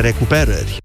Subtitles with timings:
[0.00, 0.76] recuperări.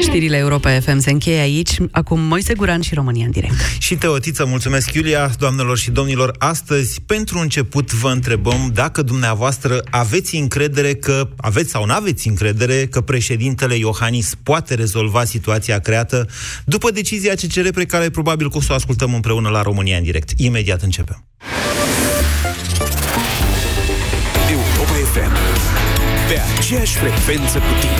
[0.00, 1.76] Știrile Europa FM se încheie aici.
[1.90, 3.54] Acum Moise Guran și România în direct.
[3.78, 6.34] Și Teotiță, mulțumesc Iulia, doamnelor și domnilor.
[6.38, 12.86] Astăzi, pentru început, vă întrebăm dacă dumneavoastră aveți încredere că, aveți sau nu aveți încredere
[12.86, 16.28] că președintele Iohannis poate rezolva situația creată
[16.64, 20.02] după decizia CCR pe care probabil că o să o ascultăm împreună la România în
[20.02, 20.30] direct.
[20.36, 21.24] Imediat începem.
[24.50, 25.51] Europa FM.
[26.32, 27.92] Pe aceeași frecvență cu tine.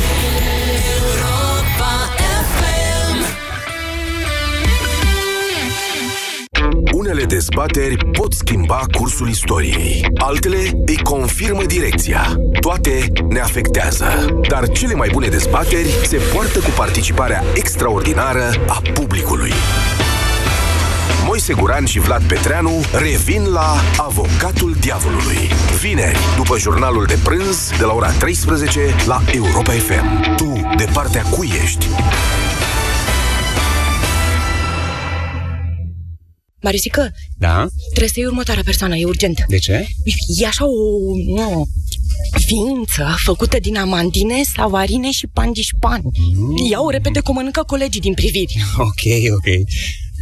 [6.92, 12.36] Unele dezbateri pot schimba cursul istoriei, altele îi confirmă direcția.
[12.60, 19.52] Toate ne afectează, dar cele mai bune dezbateri se poartă cu participarea extraordinară a publicului.
[21.24, 25.48] Moise Guran și Vlad Petreanu revin la Avocatul Diavolului.
[25.80, 30.34] Vineri, după jurnalul de prânz, de la ora 13 la Europa FM.
[30.36, 31.86] Tu, de partea cui ești?
[36.62, 37.66] Marisică, Da?
[37.86, 39.44] trebuie să iei următoarea persoană, e urgent.
[39.48, 39.86] De ce?
[40.40, 40.70] E așa o,
[41.58, 41.62] o
[42.46, 46.00] ființă făcută din amandine, savarine și pandișpan.
[46.36, 46.66] Mm.
[46.70, 48.56] Ia-o repede că o mănâncă colegii din priviri.
[48.78, 49.04] Ok,
[49.36, 49.48] ok.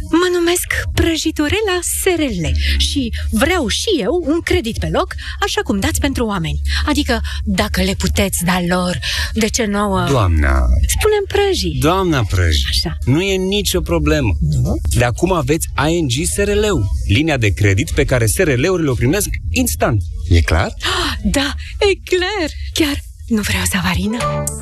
[0.09, 2.45] Mă numesc Prăjiturela SRL
[2.77, 6.61] și vreau și eu un credit pe loc, așa cum dați pentru oameni.
[6.85, 8.99] Adică, dacă le puteți da lor,
[9.33, 10.05] de ce nouă?
[10.09, 10.53] Doamna,
[10.97, 11.77] Spunem prăji.
[11.79, 12.97] doamna Prăji, Așa.
[13.05, 14.33] nu e nicio problemă.
[14.97, 20.01] De acum aveți ING SRL-ul, linia de credit pe care SRL-urile o primesc instant.
[20.29, 20.73] E clar?
[21.23, 22.49] Da, e clar.
[22.73, 24.17] Chiar nu vreau savarină?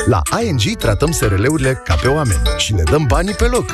[0.08, 3.73] La ING tratăm SRL-urile ca pe oameni și le dăm banii pe loc.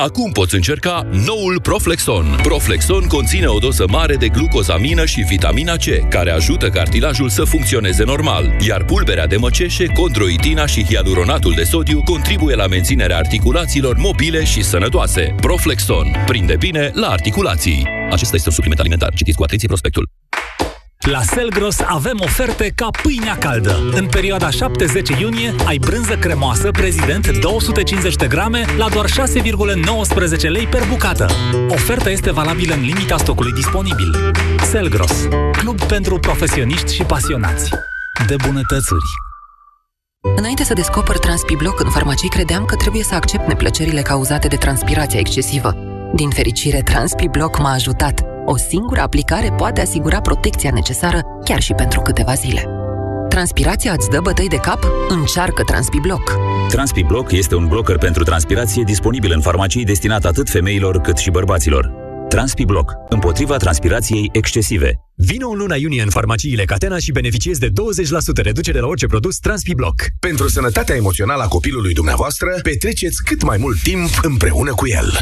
[0.00, 2.38] Acum poți încerca noul Proflexon.
[2.42, 8.04] Proflexon conține o doză mare de glucozamină și vitamina C, care ajută cartilajul să funcționeze
[8.04, 14.44] normal, iar pulberea de măceșe, condroitina și hialuronatul de sodiu contribuie la menținerea articulațiilor mobile
[14.44, 15.34] și sănătoase.
[15.40, 16.06] Proflexon.
[16.26, 17.86] Prinde bine la articulații.
[18.10, 19.14] Acesta este un supliment alimentar.
[19.14, 20.08] Citiți cu atenție prospectul.
[21.08, 23.76] La Selgros avem oferte ca pâinea caldă.
[23.92, 30.66] În perioada 7-10 iunie ai brânză cremoasă prezident 250 de grame la doar 6,19 lei
[30.66, 31.30] per bucată.
[31.68, 34.32] Oferta este valabilă în limita stocului disponibil.
[34.62, 37.70] Selgros, club pentru profesioniști și pasionați
[38.26, 39.04] de bunătățuri.
[40.36, 45.18] Înainte să descoper TranspiBlock în farmacii, credeam că trebuie să accept neplăcerile cauzate de transpirația
[45.18, 45.76] excesivă.
[46.14, 48.24] Din fericire, TranspiBlock m-a ajutat.
[48.52, 52.64] O singură aplicare poate asigura protecția necesară chiar și pentru câteva zile.
[53.28, 54.86] Transpirația îți dă bătăi de cap?
[55.08, 56.36] Încearcă TranspiBlock.
[56.68, 61.90] TranspiBlock este un blocker pentru transpirație disponibil în farmacii destinat atât femeilor cât și bărbaților.
[62.28, 62.92] TranspiBlock.
[63.08, 65.00] Împotriva transpirației excesive.
[65.14, 67.72] Vino în luna iunie în farmaciile Catena și beneficiezi de 20%
[68.42, 70.02] reducere la orice produs TranspiBlock.
[70.20, 75.18] Pentru sănătatea emoțională a copilului dumneavoastră, petreceți cât mai mult timp împreună cu el.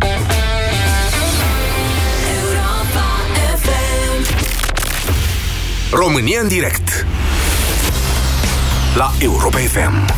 [5.92, 7.06] România în direct
[8.96, 10.14] La Europa FM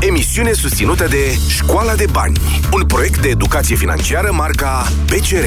[0.00, 2.40] Emisiune susținută de Școala de Bani
[2.72, 5.44] Un proiect de educație financiară marca PCR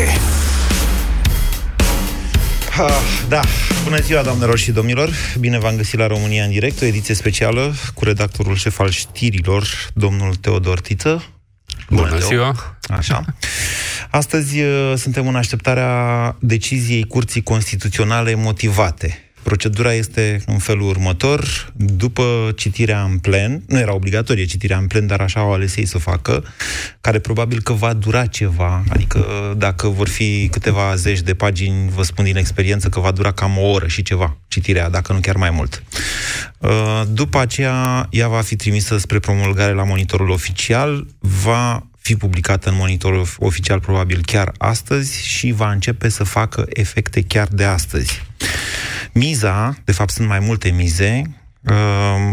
[2.79, 3.41] Ah, da,
[3.83, 5.09] bună ziua, doamnelor și domnilor!
[5.39, 9.65] Bine v-am găsit la România în direct, o ediție specială cu redactorul șef al știrilor,
[9.93, 11.23] domnul Teodor Tiță.
[11.89, 12.19] Bună, Teo.
[12.19, 12.77] ziua!
[12.89, 13.25] Așa.
[14.11, 19.30] Astăzi uh, suntem în așteptarea deciziei Curții Constituționale motivate.
[19.43, 21.71] Procedura este în felul următor.
[21.73, 25.85] După citirea în plen, nu era obligatorie citirea în plen, dar așa au ales ei
[25.85, 26.43] să o facă,
[27.01, 29.25] care probabil că va dura ceva, adică
[29.57, 33.57] dacă vor fi câteva zeci de pagini, vă spun din experiență că va dura cam
[33.57, 35.83] o oră și ceva citirea, dacă nu chiar mai mult.
[36.57, 42.69] Uh, După aceea, ea va fi trimisă spre promulgare la monitorul oficial, va fi publicată
[42.69, 48.23] în monitorul oficial probabil chiar astăzi și va începe să facă efecte chiar de astăzi.
[49.13, 51.21] Miza, de fapt sunt mai multe mize,
[51.61, 52.31] uh,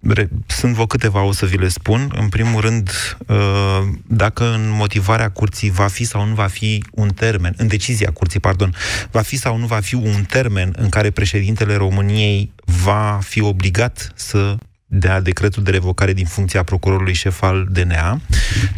[0.00, 2.12] re- sunt vă câteva, o să vi le spun.
[2.20, 2.90] În primul rând,
[3.26, 8.10] uh, dacă în motivarea curții va fi sau nu va fi un termen, în decizia
[8.10, 8.74] curții, pardon,
[9.10, 14.12] va fi sau nu va fi un termen în care președintele României va fi obligat
[14.14, 14.56] să
[14.90, 18.20] dea decretul de revocare din funcția procurorului șef al DNA.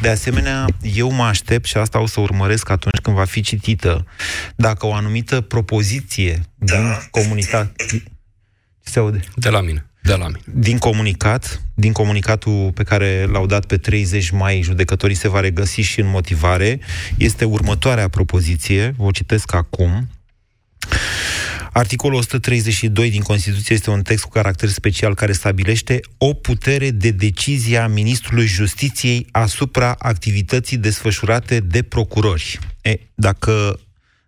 [0.01, 4.07] De asemenea, eu mă aștept, și asta o să urmăresc atunci când va fi citită,
[4.57, 7.01] dacă o anumită propoziție din da.
[7.11, 7.85] comunitate...
[8.83, 9.21] Se aude?
[9.35, 9.85] De la mine.
[10.03, 10.41] De la mine.
[10.45, 15.81] Din comunicat, din comunicatul pe care l-au dat pe 30 mai, judecătorii se va regăsi
[15.81, 16.81] și în motivare,
[17.17, 20.09] este următoarea propoziție, o citesc acum.
[21.81, 27.11] Articolul 132 din Constituție este un text cu caracter special care stabilește o putere de
[27.11, 32.59] decizie a Ministrului Justiției asupra activității desfășurate de procurori.
[32.83, 33.81] E, dacă,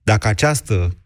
[0.02, 1.01] dacă această Uh,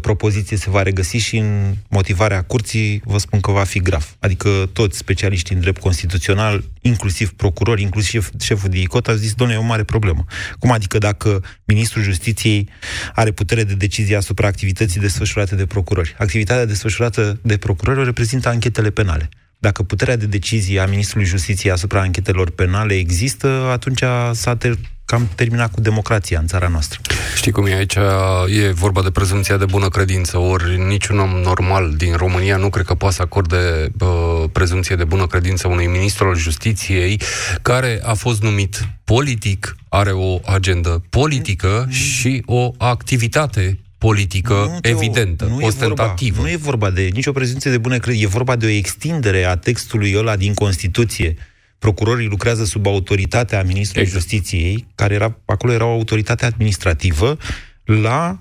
[0.00, 4.16] propoziție se va regăsi și în motivarea curții, vă spun că va fi grav.
[4.18, 9.54] Adică toți specialiștii în drept constituțional, inclusiv procurori, inclusiv șeful de ICOT, a zis, doamne,
[9.54, 10.24] e o mare problemă.
[10.58, 12.68] Cum adică dacă ministrul justiției
[13.14, 16.14] are putere de decizie asupra activității desfășurate de procurori?
[16.18, 19.28] Activitatea desfășurată de procurori o reprezintă anchetele penale.
[19.58, 24.02] Dacă puterea de decizie a ministrului justiției asupra anchetelor penale există, atunci
[24.32, 24.78] s-a ter-
[25.12, 27.00] cam terminat cu democrația în țara noastră.
[27.36, 27.96] Știi cum e aici?
[28.46, 32.84] E vorba de prezumția de bună credință, ori niciun om normal din România nu cred
[32.84, 34.08] că poate să acorde uh,
[34.52, 37.20] prezumție de bună credință unui ministru al justiției
[37.62, 41.92] care a fost numit politic, are o agendă politică mm.
[41.92, 46.36] și o activitate politică nu, evidentă, nu ostentativă.
[46.38, 48.68] E vorba, nu e vorba de nicio prezumție de bună credință, e vorba de o
[48.68, 51.36] extindere a textului ăla din Constituție
[51.82, 54.22] procurorii lucrează sub autoritatea Ministrului exact.
[54.22, 57.36] Justiției, care era, acolo era o autoritate administrativă,
[57.84, 58.38] la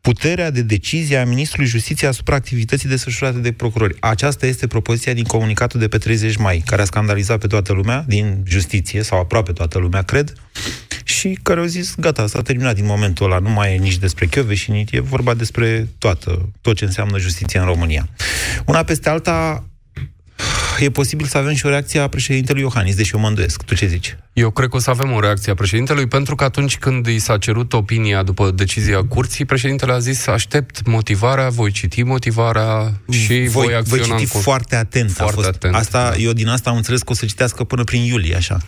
[0.00, 3.96] puterea de decizie a Ministrului Justiției asupra activității desfășurate de procurori.
[4.00, 8.04] Aceasta este propoziția din comunicatul de pe 30 mai, care a scandalizat pe toată lumea
[8.08, 10.32] din justiție, sau aproape toată lumea, cred,
[11.04, 14.26] și care au zis, gata, s-a terminat din momentul ăla, nu mai e nici despre
[14.26, 18.08] Chiove și nici e vorba despre toată, tot ce înseamnă justiția în România.
[18.66, 19.66] Una peste alta,
[20.78, 23.62] e posibil să avem și o reacție a președintelui Iohannis, deși eu mă îndoiesc.
[23.62, 24.16] Tu ce zici?
[24.32, 27.18] Eu cred că o să avem o reacție a președintelui, pentru că atunci când i
[27.18, 33.26] s-a cerut opinia după decizia curții, președintele a zis, aștept motivarea, voi citi motivarea și
[33.26, 34.04] voi, voi acționa...
[34.06, 34.40] Voi citi în...
[34.40, 35.10] foarte atent.
[35.10, 35.48] Foarte a fost.
[35.48, 35.74] atent.
[35.74, 36.16] Asta, da.
[36.16, 38.58] eu din asta am înțeles că o să citească până prin iulie, așa.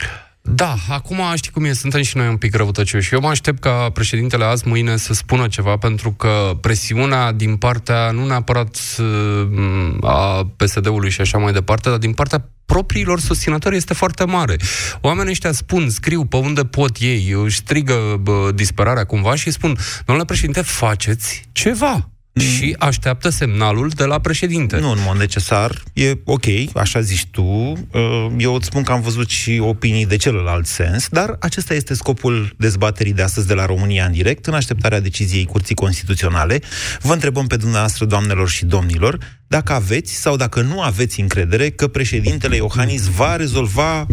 [0.48, 3.14] Da, acum știi cum e, suntem și noi un pic răutăcioși.
[3.14, 8.10] Eu mă aștept ca președintele azi, mâine, să spună ceva, pentru că presiunea din partea,
[8.10, 13.94] nu neapărat uh, a PSD-ului și așa mai departe, dar din partea propriilor susținători este
[13.94, 14.56] foarte mare.
[15.00, 19.78] Oamenii ăștia spun, scriu pe unde pot ei, își strigă bă, disperarea cumva și spun,
[20.04, 22.08] domnule președinte, faceți ceva
[22.40, 24.78] și așteaptă semnalul de la președinte.
[24.78, 26.44] Nu în mod necesar, e ok,
[26.74, 27.42] așa zici tu.
[27.42, 31.94] Uh, eu îți spun că am văzut și opinii de celălalt sens, dar acesta este
[31.94, 36.60] scopul dezbaterii de astăzi de la România în direct, în așteptarea deciziei Curții Constituționale.
[37.00, 41.88] Vă întrebăm pe dumneavoastră, doamnelor și domnilor, dacă aveți sau dacă nu aveți încredere că
[41.88, 44.06] președintele Iohannis va rezolva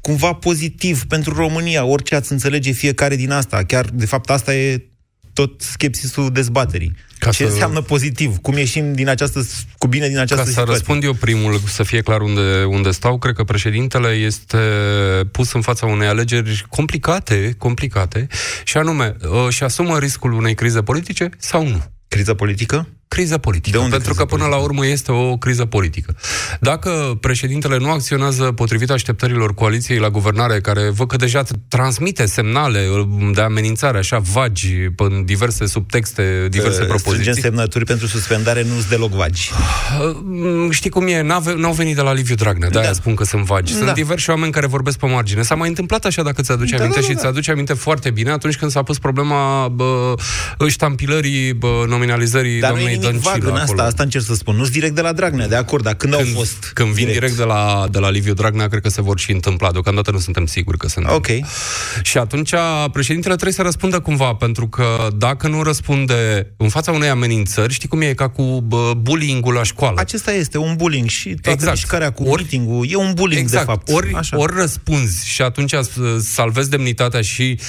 [0.00, 3.62] cumva pozitiv pentru România, orice ați înțelege fiecare din asta.
[3.62, 4.84] Chiar, de fapt, asta e
[5.32, 6.94] tot skepsisul dezbaterii.
[7.24, 7.50] Ca Ce să...
[7.50, 8.36] înseamnă pozitiv?
[8.36, 9.46] Cum ieșim din această,
[9.78, 10.72] cu bine din această Ca situație?
[10.72, 14.58] să răspund eu primul, să fie clar unde, unde stau, cred că președintele este
[15.32, 18.26] pus în fața unei alegeri complicate, complicate,
[18.64, 21.82] și anume, uh, și asumă riscul unei crize politice sau nu.
[22.08, 22.88] Criza politică?
[23.08, 23.76] Criza politică.
[23.76, 24.60] De unde pentru că până politică?
[24.60, 26.16] la urmă este o criză politică.
[26.60, 32.80] Dacă președintele nu acționează potrivit așteptărilor coaliției la guvernare, care văd că deja transmite semnale
[33.34, 37.20] de amenințare așa vagi în diverse subtexte, diverse uh, propoziții.
[37.20, 39.50] Strângem semnături pentru suspendare nu sunt deloc vagi.
[40.00, 41.22] Uh, știi cum e?
[41.56, 42.92] N-au venit de la Liviu Dragnea, de-aia da.
[42.92, 43.72] spun că sunt vagi.
[43.72, 43.92] Sunt da.
[43.92, 45.42] diversi oameni care vorbesc pe margine.
[45.42, 47.20] S-a mai întâmplat așa, dacă ți-aduce da, aminte, da, da, și da.
[47.20, 50.14] ți-aduce aminte foarte bine atunci când s-a pus problema bă,
[50.68, 54.56] ștampilării, bă, nominalizării Dar domnului nimic vag în asta, asta încerc să spun.
[54.56, 57.20] Nu-s direct de la Dragnea, de acord, dar când, când au fost Când vin direct,
[57.20, 59.72] direct de, la, de la Liviu Dragnea, cred că se vor și întâmpla.
[59.72, 61.36] Deocamdată nu suntem siguri că se întâmplă.
[61.36, 61.46] Ok.
[62.02, 62.52] Și atunci
[62.92, 67.88] președintele trebuie să răspundă cumva, pentru că dacă nu răspunde în fața unei amenințări, știi
[67.88, 70.00] cum e, ca cu bullying-ul la școală.
[70.00, 71.74] Acesta este un bullying și toată exact.
[71.74, 73.66] mișcarea cu ori, meeting e un bullying, exact.
[73.66, 73.88] de fapt.
[73.88, 74.38] Ori, Așa.
[74.38, 75.74] ori răspunzi și atunci
[76.20, 77.60] salvezi demnitatea și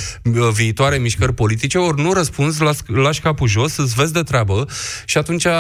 [0.54, 4.68] viitoare mișcări politice, ori nu răspunzi, lași, lași capul jos, îți vezi de treabă
[5.06, 5.52] și atunci uh,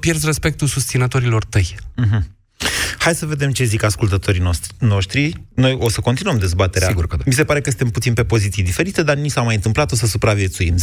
[0.00, 1.76] pierzi respectul susținătorilor tăi.
[1.76, 2.38] Uh-huh.
[2.98, 4.42] Hai să vedem ce zic ascultătorii
[4.78, 5.32] noștri.
[5.54, 6.88] Noi o să continuăm dezbaterea.
[6.88, 7.22] Sigur că da.
[7.26, 9.94] Mi se pare că suntem puțin pe poziții diferite, dar ni s-a mai întâmplat, o
[9.94, 10.74] să supraviețuim.
[10.74, 10.80] 0372069599.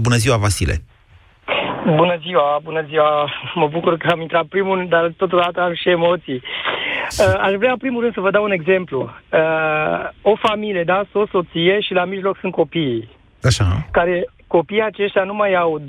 [0.00, 0.82] Bună ziua, Vasile!
[1.96, 3.30] Bună ziua, bună ziua!
[3.54, 6.42] Mă bucur că am intrat primul, dar totodată am și emoții.
[7.18, 9.10] Uh, aș vrea, în primul rând, să vă dau un exemplu.
[9.32, 13.08] Uh, o familie, da, o soție și la mijloc sunt copiii.
[13.42, 13.86] Așa.
[13.90, 15.84] Care copiii aceștia nu mai au 2-3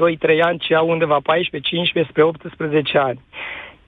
[0.49, 3.19] ani, ci au undeva 14, 15 spre 18 ani.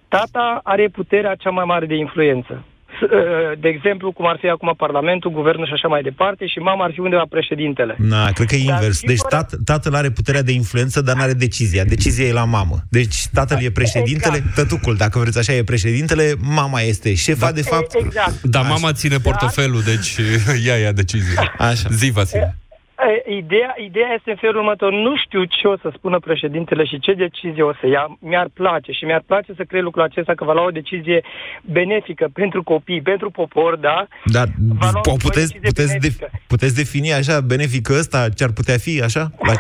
[0.07, 2.53] tata are puterea cea mai mare de influență.
[2.99, 6.59] S- uh, De exemplu, cum ar fi acum Parlamentul, Guvernul și așa mai departe, și
[6.59, 7.95] mama ar fi undeva președintele.
[7.97, 8.99] Na, cred că e Dar invers.
[9.01, 11.83] Deci singura- tat, tatăl are puterea de influență, dar nu are decizia.
[11.83, 12.75] Decizia e la mamă.
[12.89, 17.93] Deci tatăl e președintele, tătucul, dacă vreți așa, e președintele, mama este șefa, de fapt.
[17.95, 18.41] Exact.
[18.41, 20.09] Dar mama ține portofelul, deci
[20.67, 21.53] ea ia decizia.
[21.57, 21.87] Așa.
[21.91, 22.57] Zi, Vasile.
[23.05, 24.91] E, Ideea, ideea este în felul următor.
[24.93, 28.17] Nu știu ce o să spună președintele și ce decizie o să ia.
[28.19, 31.21] Mi-ar place și mi-ar place să cred lucrul acesta că va lua o decizie
[31.65, 34.07] benefică pentru copii, pentru popor, da?
[34.25, 34.47] Dar
[34.79, 36.29] Va lua o o puteți, decizie puteți, de, benefică.
[36.47, 39.31] puteți defini așa, benefic ăsta, ce ar putea fi, așa?
[39.47, 39.53] La,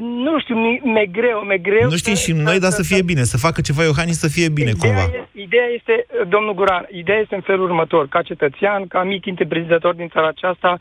[0.00, 1.88] Nu știu, mi- mi-e greu, mi-e greu.
[1.88, 4.70] nu știm și noi, dar să fie bine, să facă ceva Iohannis să fie bine,
[4.70, 5.16] Ideea, cumva.
[5.16, 8.08] e, ideea este, domnul Guran, ideea este în felul următor.
[8.08, 10.76] Ca cetățean, ca mic întreprinzător din țara aceasta,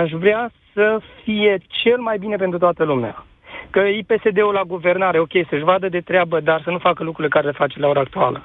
[0.00, 3.26] aș vrea să fie cel mai bine pentru toată lumea.
[3.70, 7.34] Că e PSD-ul la guvernare, ok, să-și vadă de treabă, dar să nu facă lucrurile
[7.34, 8.42] care le face la ora actuală.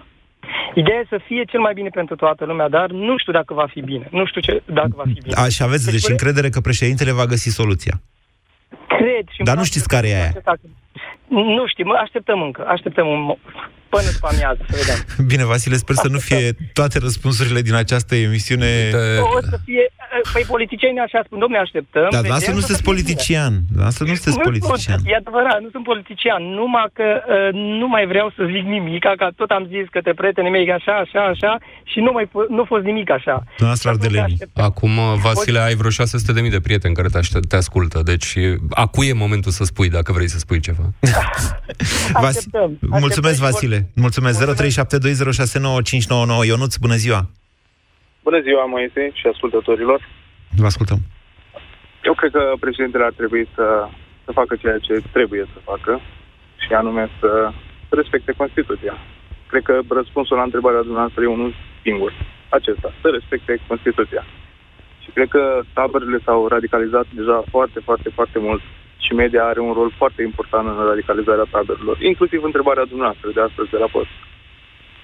[0.74, 3.68] Ideea e să fie cel mai bine pentru toată lumea, dar nu știu dacă va
[3.74, 4.08] fi bine.
[4.12, 5.36] Nu știu ce, dacă va fi bine.
[5.36, 8.01] Așa aveți, deci încredere că președintele va găsi soluția.
[8.88, 10.32] Cred și Dar nu știți care e aia.
[11.29, 12.65] Nu știu, mă, așteptăm încă.
[12.67, 13.39] Așteptăm un, mo-
[13.89, 15.00] până după amiază, să vedem.
[15.31, 18.69] Bine, Vasile, sper să nu fie toate răspunsurile din această emisiune...
[19.38, 19.84] O să fie...
[20.34, 22.07] Păi politicienii așa spun, domne, așteptăm.
[22.15, 23.01] Dar vedem dumneavoastră nu că o să sunteți fie bine.
[23.01, 23.53] politician.
[23.67, 24.98] Dumneavoastră nu sunteți politician.
[25.00, 27.50] Sunt, e adevărat, nu sunt politician, numai că uh,
[27.81, 31.22] nu mai vreau să zic nimic, că tot am zis către prietenii mei așa, așa,
[31.34, 31.51] așa
[31.91, 33.36] și nu mai f- nu a fost nimic așa.
[33.60, 34.38] Dumneavoastră ardelenii.
[34.69, 34.93] Acum,
[35.25, 38.29] Vasile, ai vreo 600.000 de prieteni care te, aștept, te ascultă, deci
[38.84, 40.86] acu e momentul să spui, dacă vrei să spui ceva.
[42.22, 42.46] Vas...
[42.80, 43.90] Mulțumesc, Vasile.
[43.96, 44.40] Mulțumesc.
[44.40, 44.46] 0372069599.
[46.46, 47.30] Ionuț, bună ziua.
[48.24, 50.08] Bună ziua, Moise și ascultătorilor.
[50.56, 51.00] Vă ascultăm.
[52.04, 53.88] Eu cred că președintele ar trebui să,
[54.26, 56.00] să facă ceea ce trebuie să facă
[56.66, 57.52] și anume să
[57.90, 58.98] respecte Constituția.
[59.52, 62.12] Cred că răspunsul la întrebarea dumneavoastră e unul singur.
[62.50, 64.24] Acesta, să respecte Constituția.
[65.04, 65.44] Și cred că
[65.74, 68.62] taberele s-au radicalizat deja foarte, foarte, foarte mult
[69.06, 73.70] și media are un rol foarte important în radicalizarea taberelor, inclusiv întrebarea dumneavoastră de astăzi
[73.70, 74.13] de la post.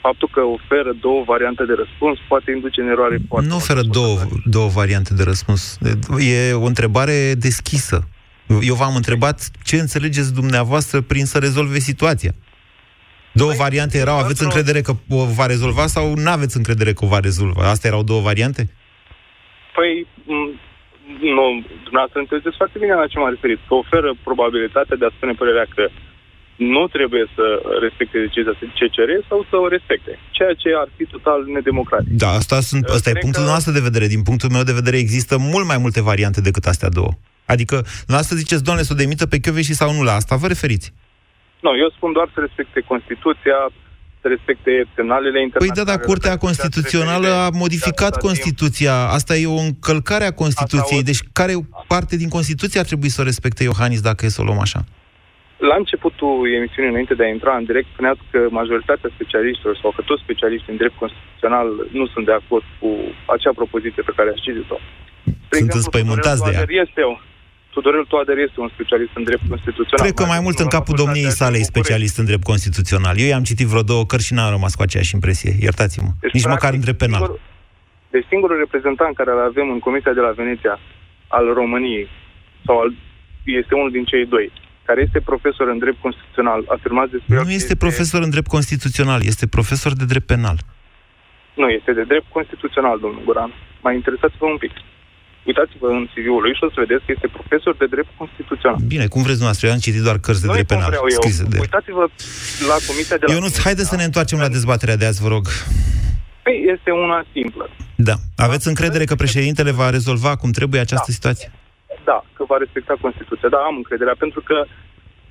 [0.05, 4.17] Faptul că oferă două variante de răspuns poate induce în eroare foarte Nu oferă două,
[4.45, 5.77] două variante de răspuns.
[6.19, 8.07] E o întrebare deschisă.
[8.61, 12.33] Eu v-am întrebat ce înțelegeți dumneavoastră prin să rezolve situația.
[13.31, 17.05] Două Păi, variante erau, aveți încredere că o va rezolva sau nu aveți încredere că
[17.05, 17.69] o va rezolva?
[17.69, 18.69] Astea erau două variante?
[19.75, 20.62] Păi, m-
[21.37, 21.45] nu,
[21.87, 23.59] dumneavoastră înțelegeți foarte bine la ce m-am referit.
[23.67, 25.83] Că oferă probabilitatea de a spune părerea că
[26.55, 27.45] nu trebuie să
[27.85, 30.19] respecte decizia CCR sau să o respecte.
[30.37, 32.13] Ceea ce ar fi total nedemocratic.
[32.23, 34.07] Da, asta, sunt, asta e Cred punctul că- nostru de vedere.
[34.15, 37.11] Din punctul meu de vedere există mult mai multe variante decât astea două.
[37.53, 40.93] Adică, dumneavoastră ziceți, doamne, să o demită pe Chioveși sau nu la asta, vă referiți?
[41.65, 43.57] Nu, eu spun doar să respecte Constituția,
[44.23, 45.83] să respecte semnalele Păi internaționale.
[45.83, 48.95] da, dar Curtea Constituțională a modificat Constituția.
[49.17, 51.03] Asta e o încălcare a Constituției.
[51.09, 51.53] Deci care
[51.93, 54.81] parte din Constituție ar trebui să o respecte Iohannis dacă e să o luăm așa?
[55.71, 60.01] La începutul emisiunii, înainte de a intra în direct, spuneați că majoritatea specialiștilor sau că
[60.09, 61.67] toți specialiștii în drept constituțional
[61.99, 62.89] nu sunt de acord cu
[63.35, 64.77] acea propoziție pe care ați citit-o.
[65.45, 66.59] Spre Sunt înspăimântați de ea.
[66.59, 67.01] Tudorel Toader este,
[67.73, 70.05] Tudorel Toader este un specialist în drept constituțional.
[70.05, 73.15] Cred că mai mult în capul domniei sale e specialist în drept constituțional.
[73.17, 75.51] Eu i-am citit vreo două cărți și n-am rămas cu aceeași impresie.
[75.67, 76.09] Iertați-mă.
[76.19, 77.19] Deci, Nici practic, măcar în drept penal.
[77.19, 77.39] Singur,
[78.09, 80.79] deci singurul reprezentant care îl avem în Comisia de la Veneția
[81.27, 82.07] al României,
[82.65, 82.89] sau al,
[83.61, 84.51] este unul din cei doi,
[84.87, 88.47] care este profesor în drept constituțional, afirmați despre el Nu că este profesor în drept
[88.47, 90.57] constituțional, este profesor de drept penal.
[91.61, 93.51] Nu, este de drept constituțional, domnul Guran.
[93.81, 94.71] Mai interesați-vă un pic.
[95.49, 98.77] Uitați-vă în CV-ul lui și o să vedeți că este profesor de drept constituțional.
[98.93, 99.67] Bine, cum vreți dumneavoastră?
[99.67, 101.19] Eu am citit doar cărți de Nu e drept cum penal, vreau eu.
[101.21, 101.57] scrise de...
[101.65, 102.03] Uitați-vă
[102.71, 105.43] la Comisia de la Ionuț, haideți să ne întoarcem la dezbaterea de azi, vă rog.
[106.45, 107.65] Păi, este una simplă.
[108.09, 108.15] Da.
[108.47, 111.47] Aveți încredere că președintele va rezolva cum trebuie această situație?
[112.09, 113.49] Da, că va respecta Constituția.
[113.55, 114.57] Da, am încrederea, pentru că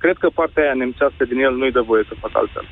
[0.03, 2.65] cred că partea aia nemțească din el nu-i dă voie să facă altfel.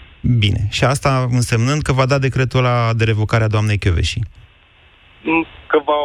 [0.44, 0.62] Bine.
[0.70, 4.20] Și asta însemnând că va da decretul ăla de revocare a doamnei Chioveși.
[5.24, 6.00] Mm, Că va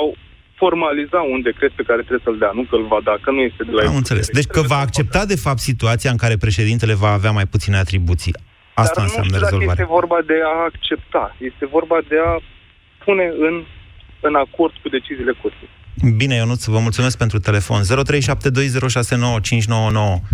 [0.62, 3.40] formaliza un decret pe care trebuie să-l dea, nu că îl va da, că nu
[3.48, 3.96] este de la Am el.
[4.02, 4.26] înțeles.
[4.38, 8.34] Deci că va accepta, de fapt, situația în care președintele va avea mai puține atribuții.
[8.74, 9.82] Asta Dar nu înseamnă știu dacă rezolvarea.
[9.82, 11.24] este vorba de a accepta.
[11.50, 12.32] Este vorba de a
[13.04, 13.54] pune în,
[14.28, 15.68] în acord cu deciziile curții.
[16.16, 17.80] Bine, Ionuț, vă mulțumesc pentru telefon.
[17.82, 17.88] 0372069599.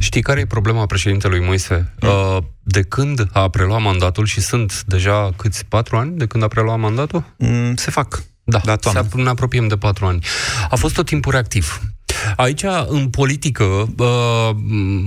[0.00, 1.94] Știi care e problema președintelui Moise?
[2.02, 6.48] Uh, de când a preluat mandatul, și sunt deja câți, patru ani de când a
[6.48, 7.24] preluat mandatul?
[7.38, 8.22] Mm, se fac.
[8.44, 10.24] Da, La se ap- ne apropiem de patru ani.
[10.70, 11.80] A fost tot timpul reactiv.
[12.36, 14.50] Aici, în politică, uh,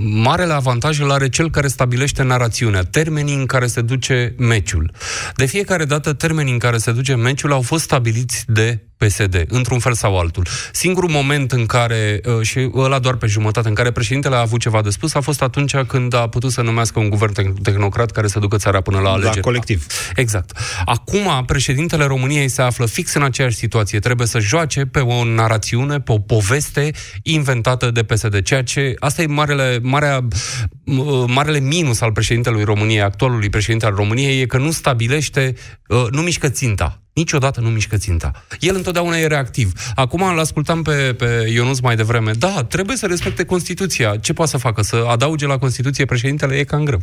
[0.00, 4.90] marele avantaj îl are cel care stabilește narațiunea, termenii în care se duce meciul.
[5.34, 9.78] De fiecare dată, termenii în care se duce meciul au fost stabiliți de PSD, într-un
[9.78, 10.46] fel sau altul.
[10.72, 14.60] Singurul moment în care, uh, și ăla doar pe jumătate, în care președintele a avut
[14.60, 18.10] ceva de spus, a fost atunci când a putut să numească un guvern te- tehnocrat
[18.10, 19.34] care să ducă țara până la alegeri.
[19.36, 19.86] La colectiv.
[20.14, 20.58] Exact.
[20.84, 23.98] Acum, președintele României se află fix în aceeași situație.
[23.98, 26.90] Trebuie să joace pe o narațiune, pe o poveste
[27.22, 28.42] inventată de PSD.
[28.42, 33.94] Ceea ce, asta e marele, marea, m- marele minus al președintelui României, actualului președinte al
[33.94, 35.54] României, e că nu stabilește,
[35.88, 37.00] uh, nu mișcă ținta.
[37.20, 38.44] Niciodată nu mișcă ținta.
[38.60, 39.72] El întotdeauna e reactiv.
[39.94, 42.32] Acum îl ascultam pe, pe Ionuț mai devreme.
[42.32, 44.16] Da, trebuie să respecte Constituția.
[44.16, 44.82] Ce poate să facă?
[44.82, 46.54] Să adauge la Constituție președintele?
[46.56, 47.02] E cam greu.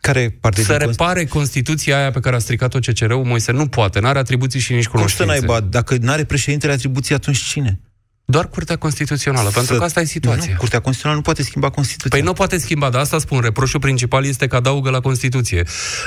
[0.00, 4.00] Care parte Să din repare Constituția aia pe care a stricat-o CCR-ul, Moise, nu poate,
[4.00, 5.46] n-are atribuții și nici Cum să cunoștințe.
[5.46, 5.66] n-aibă?
[5.70, 7.80] Dacă n-are președintele atribuții, atunci cine?
[8.24, 10.50] Doar Curtea Constituțională, pentru că asta e situația.
[10.50, 12.10] Nu, Curtea Constituțională nu poate schimba Constituția.
[12.10, 13.40] Păi nu poate schimba, dar asta spun.
[13.40, 15.64] Reproșul principal este că adaugă la Constituție.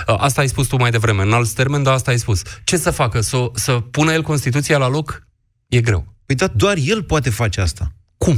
[0.07, 2.41] Uh, Asta ai spus tu mai devreme, în alți termeni, dar asta ai spus.
[2.63, 3.22] Ce să facă?
[3.22, 5.27] Să, să pună el Constituția la loc?
[5.67, 6.13] E greu.
[6.25, 7.91] Păi da, doar el poate face asta.
[8.17, 8.38] Cum?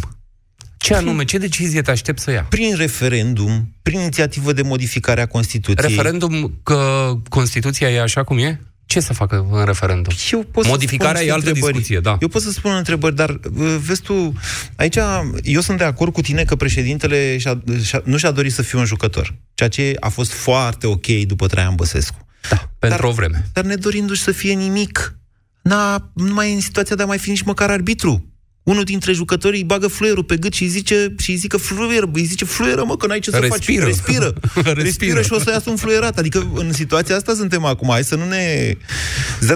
[0.77, 1.23] Ce anume?
[1.23, 2.45] Ce decizie te aștept să ia?
[2.49, 5.89] Prin referendum, prin inițiativă de modificare a Constituției.
[5.89, 8.61] Referendum că Constituția e așa cum e?
[8.87, 10.13] Ce să facă în referendum?
[10.31, 11.73] Eu pot să Modificarea spun e altă întrebări.
[11.73, 12.17] discuție, da.
[12.19, 14.33] Eu pot să spun întrebări, dar uh, vezi tu,
[14.75, 14.97] aici
[15.43, 18.79] eu sunt de acord cu tine că președintele și-a, și-a, nu și-a dorit să fie
[18.79, 22.27] un jucător, ceea ce a fost foarte ok după Traian Băsescu.
[22.49, 23.47] Da, pentru dar, o vreme.
[23.53, 25.17] Dar nedorindu-și să fie nimic,
[25.61, 28.25] n-a, nu mai e în situația de a mai fi nici măcar arbitru.
[28.67, 32.03] Unul dintre jucători îi bagă fluierul pe gât și îi zice, și îi zice fluier,
[32.13, 33.85] îi zice fluieră, mă, că n-ai ce să Respiră.
[33.85, 33.93] faci.
[33.95, 34.33] Respiră.
[34.55, 34.81] Respiră.
[34.81, 36.17] Respiră și o să iasă un fluierat.
[36.17, 37.87] Adică în situația asta suntem acum.
[37.91, 38.71] Hai să nu ne...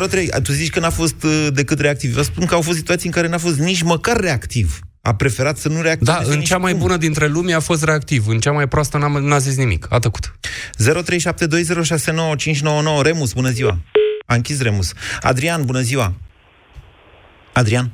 [0.07, 0.29] 03.
[0.43, 2.13] Tu zici că n-a fost uh, decât reactiv.
[2.13, 4.79] Vă spun că au fost situații în care n-a fost nici măcar reactiv.
[5.01, 6.79] A preferat să nu reacționeze Da, în nici cea mai cum.
[6.81, 8.27] bună dintre lumii a fost reactiv.
[8.27, 9.85] În cea mai proastă n-a, n-a zis nimic.
[9.89, 10.33] A tăcut.
[10.83, 13.77] 0372069599 Remus, bună ziua.
[14.25, 14.91] A închis Remus.
[15.21, 16.13] Adrian, bună ziua.
[17.53, 17.91] Adrian,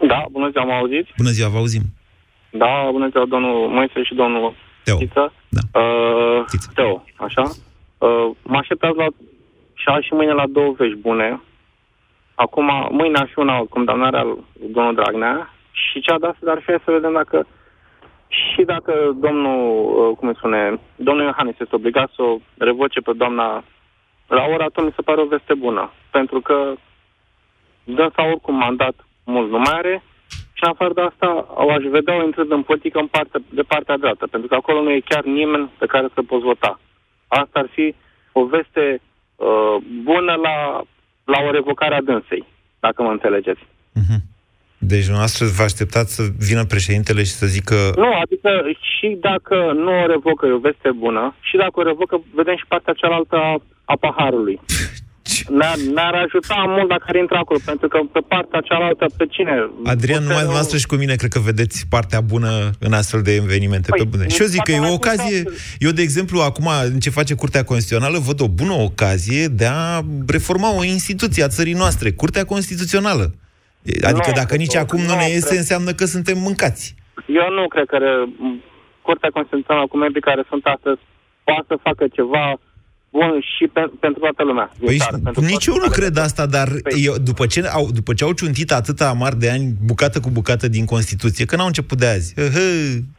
[0.00, 1.12] Da, bună ziua, mă auziți?
[1.16, 1.82] bună ziua, vă auzim.
[2.50, 4.96] Da, bună ziua, domnul Moise și domnul Teo.
[4.96, 5.32] Tiță.
[5.48, 5.80] Da.
[5.80, 7.42] Uh, Teo, așa.
[7.98, 9.06] Uh, mă așteptați la
[9.74, 11.40] și azi și mâine la două vești bune.
[12.34, 16.84] Acum, mâine ar fi una condamnarea lui domnul Dragnea și cea de astăzi ar fi
[16.84, 17.46] să vedem dacă
[18.28, 23.12] și dacă domnul, uh, cum îi spune, domnul Iohannis este obligat să o revoce pe
[23.16, 23.64] doamna
[24.26, 25.92] la ora atunci mi se pare o veste bună.
[26.10, 26.74] Pentru că
[27.84, 30.02] dânsa oricum mandat mult nu mai are
[30.52, 33.62] și în afară de asta o aș vedea o intrând în politică în parte, de
[33.62, 36.80] partea dreaptă, pentru că acolo nu e chiar nimeni pe care să poți vota.
[37.26, 37.94] Asta ar fi
[38.32, 39.00] o veste
[39.36, 40.82] uh, bună la,
[41.24, 42.44] la o revocare a dânsei,
[42.80, 43.64] dacă mă înțelegeți.
[44.86, 47.74] Deci dumneavoastră vă așteptați să vină președintele și să zică...
[47.96, 48.50] Nu, adică
[48.94, 52.66] și dacă nu o revocă e o veste bună, și dacă o revocă, vedem și
[52.68, 54.60] partea cealaltă a, a paharului.
[55.48, 59.70] Ne-ar, ne-ar ajuta mult dacă ar intra acolo, pentru că pe partea cealaltă, pe cine?
[59.84, 63.88] Adrian, numai dumneavoastră și cu mine cred că vedeți partea bună în astfel de evenimente.
[63.90, 64.28] Păi, pe bune.
[64.28, 65.42] Și eu zic că e dacă o mai ocazie...
[65.78, 70.00] Eu, de exemplu, acum, în ce face Curtea Constituțională, văd o bună ocazie de a
[70.26, 73.34] reforma o instituție a țării noastre, Curtea Constituțională.
[74.02, 75.58] Adică Nu, dacă nici acum nu nu ne iese, cred.
[75.58, 76.94] înseamnă că suntem mâncați.
[77.26, 78.28] Eu nu cred că re-
[79.02, 81.00] Curtea Constituțională cu membrii care sunt astăzi
[81.44, 82.44] poate să facă ceva
[83.16, 84.66] bun și pe, pentru toată lumea.
[84.78, 87.90] din Păi, țară, pentru nici eu nu cred asta, dar Păi- eu, după, ce au,
[87.92, 91.66] după ce au ciuntit atâta amar de ani, bucată cu bucată din Constituție, că n-au
[91.66, 92.34] început de azi.
[92.36, 92.40] Hă,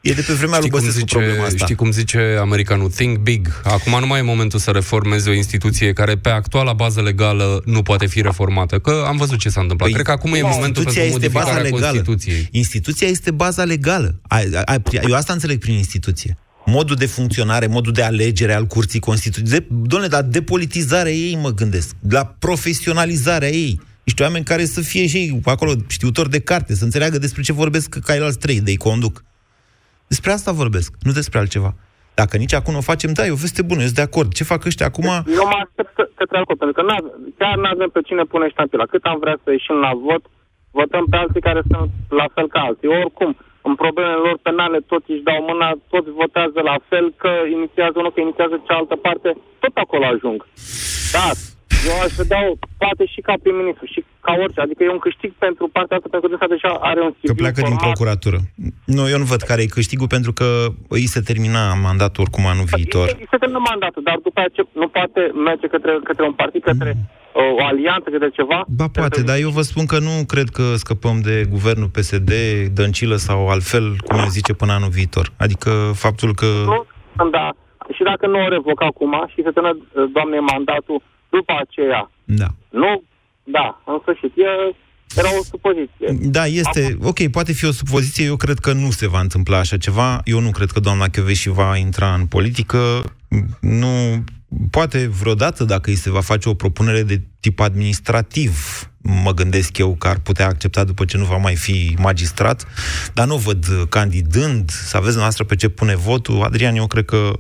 [0.01, 1.63] e de pe vremea lui cum Băsescu zice, problema asta.
[1.63, 2.89] știi cum zice americanul?
[2.89, 3.61] Think big.
[3.63, 7.81] Acum nu mai e momentul să reformezi o instituție care pe actuala bază legală nu
[7.81, 8.79] poate fi reformată.
[8.79, 9.89] Că am văzut ce s-a întâmplat.
[9.91, 12.03] Cred că acum e momentul Păi, Instituția pentru este baza modificarea legală.
[12.03, 12.47] Constituției.
[12.51, 14.19] Instituția este baza legală.
[14.27, 14.75] A, a,
[15.07, 16.37] eu asta înțeleg prin instituție.
[16.65, 19.59] Modul de funcționare, modul de alegere al curții Constituției.
[19.59, 21.95] De, doamne, la depolitizarea ei mă gândesc.
[22.09, 23.79] La profesionalizarea ei.
[24.03, 27.53] Niște oameni care să fie și ei acolo știutori de carte, să înțeleagă despre ce
[27.53, 29.23] vorbesc ceilalți trei de-i conduc.
[30.07, 31.73] Despre asta vorbesc, nu despre altceva.
[32.13, 34.29] Dacă nici acum nu o facem, da, e o veste bună, eu sunt de acord.
[34.33, 35.05] Ce fac ăștia acum?
[35.39, 38.47] Eu mă aștept să- către acolo, pentru că n-ave- chiar nu avem pe cine pune
[38.55, 38.85] ștampila.
[38.93, 40.23] Cât am vrea să ieșim la vot,
[40.79, 42.87] votăm pe alții care sunt la fel ca alții.
[43.01, 43.31] Oricum,
[43.67, 48.11] în problemele lor penale toți își dau mâna, toți votează la fel, că inițiază unul,
[48.11, 50.39] că inițiază cealaltă parte, tot acolo ajung.
[51.15, 51.27] Da,
[51.89, 52.41] Eu aș vedea
[52.77, 54.59] poate și ca prim-ministru, și ca orice.
[54.61, 57.61] Adică e un câștig pentru partea asta, pentru că dânsa deja are un Că pleacă
[57.61, 58.37] din procuratură.
[58.85, 60.47] Nu, eu nu văd care e câștigul, pentru că
[60.97, 63.07] îi se termina mandatul oricum anul viitor.
[63.19, 66.91] Îi se termină mandatul, dar după aceea nu poate merge către, către un partid, către
[67.41, 68.59] o, o alianță, către ceva.
[68.67, 72.31] Ba poate, dar eu vă spun că nu cred că scăpăm de guvernul PSD,
[72.73, 75.25] Dăncilă sau altfel, cum eu zice, până anul viitor.
[75.37, 76.45] Adică faptul că...
[76.65, 77.49] Nu, da.
[77.95, 79.77] Și dacă nu o revoc acum și se termină,
[80.13, 81.01] doamne, mandatul
[81.37, 82.11] după aceea.
[82.41, 82.49] Da.
[82.69, 83.03] Nu,
[83.43, 84.75] da, în sfârșit, e,
[85.15, 86.29] era o supoziție.
[86.35, 87.07] Da, este, Acum...
[87.07, 90.39] ok, poate fi o supoziție, eu cred că nu se va întâmpla așa ceva, eu
[90.39, 92.77] nu cred că doamna Chioveși va intra în politică,
[93.61, 94.23] nu,
[94.71, 98.53] poate vreodată dacă îi se va face o propunere de tip administrativ,
[99.23, 102.67] mă gândesc eu că ar putea accepta după ce nu va mai fi magistrat,
[103.13, 106.43] dar nu văd candidând, să aveți noastră pe ce pune votul.
[106.43, 107.31] Adrian, eu cred că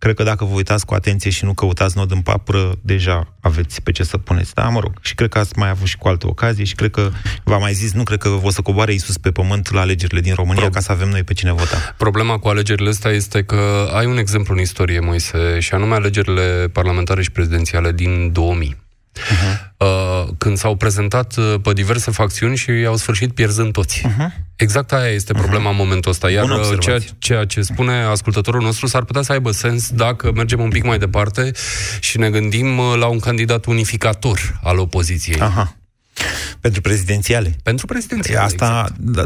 [0.00, 3.82] Cred că dacă vă uitați cu atenție și nu căutați nod în papră, deja aveți
[3.82, 4.54] pe ce să puneți.
[4.54, 4.92] Da, mă rog.
[5.00, 7.10] Și cred că ați mai avut și cu alte ocazii și cred că,
[7.44, 10.34] v-am mai zis, nu cred că o să coboare Iisus pe pământ la alegerile din
[10.34, 11.94] România Pro- ca să avem noi pe cine vota.
[11.96, 16.68] Problema cu alegerile astea este că ai un exemplu în istorie, Moise, și anume alegerile
[16.72, 18.76] parlamentare și prezidențiale din 2000.
[19.18, 19.68] Uh-huh.
[19.76, 24.06] Uh, când s-au prezentat uh, pe diverse facțiuni și au sfârșit pierzând toți.
[24.06, 24.28] Uh-huh.
[24.56, 25.70] Exact aia este problema uh-huh.
[25.70, 26.30] în momentul ăsta.
[26.30, 30.60] Iar uh, ceea, ceea ce spune ascultătorul nostru s-ar putea să aibă sens dacă mergem
[30.60, 31.50] un pic mai departe
[32.00, 35.40] și ne gândim uh, la un candidat unificator al opoziției.
[35.40, 35.79] Aha.
[36.60, 37.56] Pentru prezidențiale.
[37.62, 39.00] Pentru prezidențiale, Asta exact.
[39.00, 39.24] da,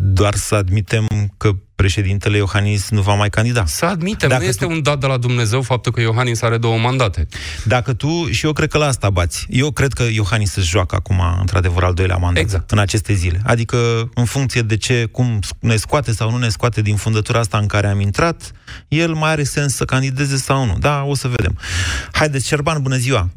[0.00, 3.64] doar să admitem că președintele Iohannis nu va mai candida.
[3.66, 4.70] Să admitem, Dacă nu este tu...
[4.70, 7.26] un dat de la Dumnezeu faptul că Iohannis are două mandate.
[7.64, 10.94] Dacă tu, și eu cred că la asta bați, eu cred că Iohannis își joacă
[10.94, 12.70] acum, într-adevăr, al doilea mandat exact.
[12.70, 13.40] în aceste zile.
[13.44, 17.58] Adică, în funcție de ce, cum ne scoate sau nu ne scoate din fundătura asta
[17.58, 18.52] în care am intrat,
[18.88, 20.76] el mai are sens să candideze sau nu.
[20.78, 21.58] Da, o să vedem.
[22.12, 23.30] Haideți, Șerban, bună ziua!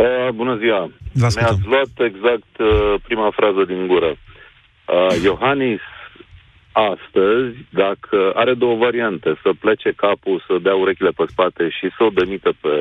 [0.00, 0.90] Uh, bună ziua!
[1.12, 4.10] Mi-ați luat exact uh, prima frază din gură.
[4.16, 5.80] Uh, Iohannis
[6.72, 12.02] astăzi, dacă are două variante, să plece capul, să dea urechile pe spate și să
[12.04, 12.74] o demită pe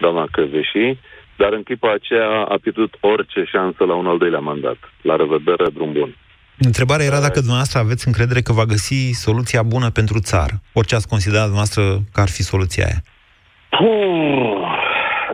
[0.00, 0.98] doamna Căveși,
[1.36, 4.78] dar în clipa aceea a pierdut orice șansă la un al doilea mandat.
[5.02, 6.16] La revedere, drum bun.
[6.58, 10.54] Întrebarea era dacă dumneavoastră aveți încredere că va găsi soluția bună pentru țară.
[10.72, 13.00] Orice ați considerat dumneavoastră că ar fi soluția aia.
[13.68, 14.87] Puh,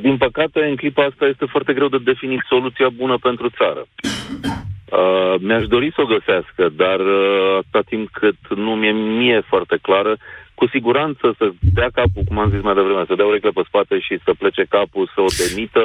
[0.07, 3.83] din păcate, în clipa asta este foarte greu de definit soluția bună pentru țară.
[3.87, 9.77] Uh, mi-aș dori să o găsească, dar uh, atâta timp cât nu mi-e mie foarte
[9.87, 10.13] clară,
[10.59, 11.45] cu siguranță să
[11.79, 14.65] dea capul, cum am zis mai devreme, să dea urechile pe spate și să plece
[14.77, 15.85] capul, să o demită,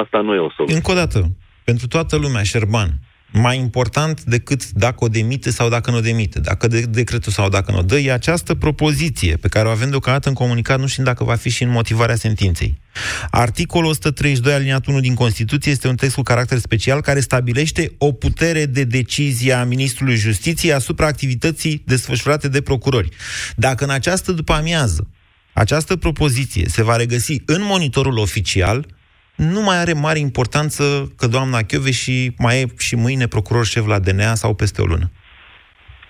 [0.00, 0.80] asta nu e o soluție.
[0.80, 1.18] Încă o dată,
[1.68, 2.90] pentru toată lumea, Șerban,
[3.36, 7.48] mai important decât dacă o demite sau dacă nu o demite, dacă de decretul sau
[7.48, 10.86] dacă nu o dă, e această propoziție pe care o avem deocamdată în comunicat, nu
[10.86, 12.80] știm dacă va fi și în motivarea sentinței.
[13.30, 18.12] Articolul 132 aliniat 1 din Constituție este un text cu caracter special care stabilește o
[18.12, 23.08] putere de decizie a Ministrului Justiției asupra activității desfășurate de procurori.
[23.56, 25.08] Dacă în această după amiază
[25.52, 28.86] această propoziție se va regăsi în monitorul oficial,
[29.36, 33.98] nu mai are mare importanță că doamna și mai e și mâine procuror șef la
[33.98, 35.10] DNA sau peste o lună.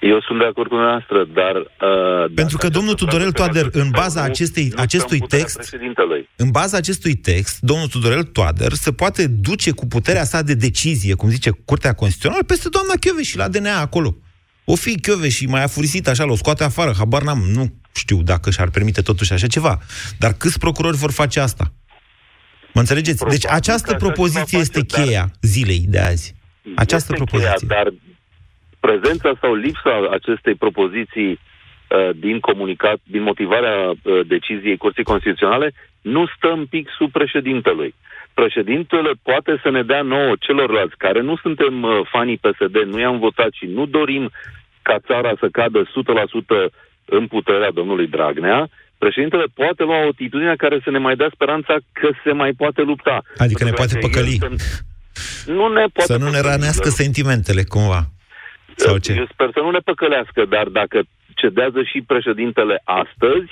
[0.00, 1.54] Eu sunt de acord cu noastră, dar...
[1.56, 5.76] Uh, Pentru că domnul Tudorel Toader, în baza acestei, acestui text,
[6.36, 11.14] în baza acestui text, domnul Tudorel Toader se poate duce cu puterea sa de decizie,
[11.14, 14.16] cum zice Curtea Constituțională, peste doamna și la DNA acolo.
[14.64, 18.70] O fi și mai afurisit așa, l-o scoate afară, habar n-am, nu știu dacă și-ar
[18.70, 19.78] permite totuși așa ceva.
[20.18, 21.72] Dar câți procurori vor face asta?
[22.74, 23.24] Mă înțelegeți?
[23.24, 26.34] Deci această propoziție este cheia zilei de azi.
[26.74, 27.66] Această este propoziție.
[27.66, 27.92] Cheia, dar
[28.80, 36.26] prezența sau lipsa acestei propoziții uh, din comunicat, din motivarea uh, deciziei Curții Constituționale, nu
[36.36, 37.94] stă în pic sub președintelui.
[38.34, 43.18] Președintele poate să ne dea nouă celorlalți care nu suntem uh, fanii PSD, nu i-am
[43.18, 44.30] votat și nu dorim
[44.82, 46.72] ca țara să cadă 100%
[47.04, 48.68] în puterea domnului Dragnea,
[49.04, 52.82] președintele poate lua o atitudine care să ne mai dea speranța că se mai poate
[52.90, 53.16] lupta.
[53.44, 54.38] Adică ne poate păcăli.
[55.58, 58.02] Nu ne poate să nu ne ranească sentimentele, cumva.
[58.84, 59.12] Sau ce?
[59.12, 60.98] Eu sper să nu ne păcălească, dar dacă
[61.34, 63.50] cedează și președintele astăzi,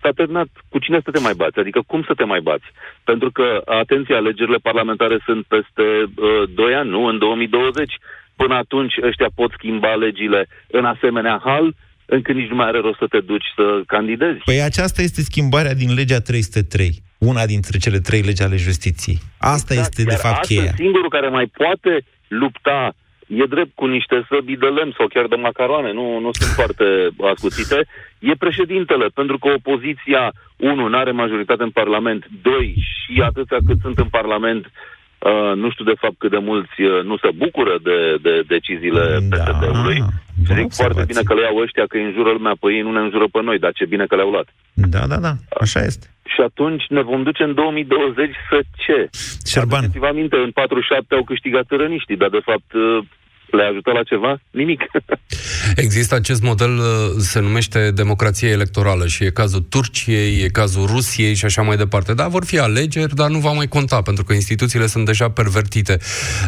[0.00, 0.48] s-a terminat.
[0.68, 1.58] Cu cine să te mai bați?
[1.58, 2.68] Adică cum să te mai bați?
[3.04, 7.04] Pentru că, atenție, alegerile parlamentare sunt peste uh, 2 ani, nu?
[7.04, 7.92] În 2020.
[8.36, 11.74] Până atunci ăștia pot schimba legile în asemenea hal
[12.06, 14.38] încât nici nu mai are rost să te duci să candidezi.
[14.44, 19.18] Păi aceasta este schimbarea din legea 303, una dintre cele trei legi ale justiției.
[19.38, 19.98] Asta exact.
[19.98, 20.72] este, de fapt, cheia.
[20.74, 22.94] singurul care mai poate lupta
[23.28, 26.84] e drept cu niște săbii de lemn sau chiar de macaroane, nu, nu sunt foarte
[27.32, 27.86] ascuțite,
[28.18, 33.78] e președintele, pentru că opoziția, unu, nu are majoritate în Parlament, doi, și atâția cât
[33.80, 34.70] sunt în Parlament,
[35.30, 39.04] Uh, nu știu de fapt cât de mulți uh, nu se bucură de, de deciziile
[39.28, 39.36] da.
[39.36, 39.98] PSD-ului.
[40.54, 43.02] Zic foarte bine că le iau ăștia, că îi înjură lumea pe ei, nu ne
[43.06, 44.48] înjură pe noi, dar ce bine că le-au luat.
[44.94, 45.32] Da, da, da,
[45.64, 46.06] așa este.
[46.32, 48.98] Și atunci ne vom duce în 2020 să ce?
[49.50, 49.78] Șerban.
[49.78, 52.70] Aduceți-vă aminte, în 47 au câștigat tărăniștii, dar de fapt
[53.54, 54.40] uh, le-a ajutat la ceva?
[54.50, 54.80] Nimic.
[55.84, 56.84] Există acest model, uh,
[57.18, 62.14] se numește democrație electorală și e cazul Turciei, e cazul Rusiei și așa mai departe.
[62.14, 65.98] Da, vor fi alegeri, dar nu va mai conta, pentru că instituțiile sunt deja pervertite.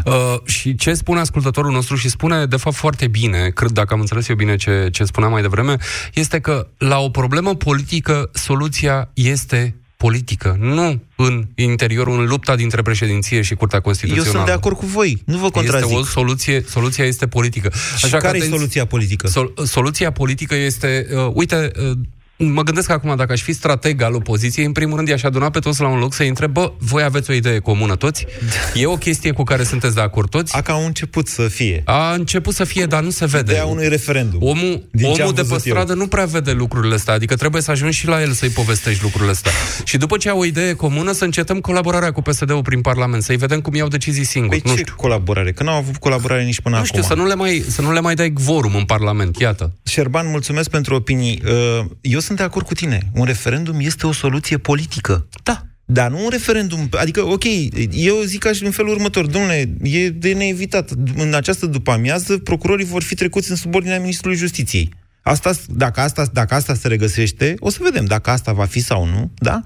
[0.05, 0.12] Uh,
[0.45, 4.29] și ce spune ascultătorul nostru și spune, de fapt, foarte bine, cred, dacă am înțeles
[4.29, 5.77] eu bine ce, ce spuneam mai devreme,
[6.14, 12.83] este că la o problemă politică soluția este politică, nu în interiorul, în lupta dintre
[12.83, 14.29] președinție și Curtea Constituțională.
[14.29, 15.89] Eu sunt de acord cu voi, nu vă contrazic.
[15.89, 17.73] Este o soluție, soluția este politică.
[17.97, 19.29] Și Așa care e soluția politică?
[19.29, 21.99] Sol, soluția politică este, uh, uite, uh,
[22.38, 25.59] Mă gândesc acum, dacă aș fi strateg al opoziției, în primul rând i-aș aduna pe
[25.59, 28.27] toți la un loc să-i întreb, bă, voi aveți o idee comună toți?
[28.75, 30.57] E o chestie cu care sunteți de acord toți?
[30.57, 31.83] A că au început să fie.
[31.85, 33.53] A început să fie, dar nu se vede.
[33.53, 34.42] De unui referendum.
[34.42, 35.99] Omul, omul de pe stradă eu.
[35.99, 39.31] nu prea vede lucrurile astea, adică trebuie să ajungi și la el să-i povestești lucrurile
[39.31, 39.53] astea.
[39.85, 43.37] și după ce au o idee comună, să încetăm colaborarea cu PSD-ul prin Parlament, să-i
[43.37, 44.61] vedem cum iau decizii singuri.
[44.61, 44.94] Păi nu ce știu.
[44.96, 45.53] colaborare?
[45.53, 47.01] Că n-au avut colaborare nici până nu acum.
[47.01, 49.72] știu, să nu, le mai, să nu le mai dai vorum în Parlament, iată.
[49.83, 51.42] Șerban, mulțumesc pentru opinii.
[51.44, 55.29] Uh, eu sunt de acord cu tine un referendum este o soluție politică.
[55.43, 55.62] Da.
[55.85, 56.89] Dar nu un referendum.
[56.91, 57.45] Adică, ok,
[57.91, 60.91] eu zic așa în felul următor, domnule, e de neevitat.
[61.17, 64.93] În această după-amiază, procurorii vor fi trecuți în subordinea Ministrului Justiției.
[65.23, 69.05] Asta, dacă, asta, dacă asta se regăsește, o să vedem dacă asta va fi sau
[69.07, 69.62] nu, da?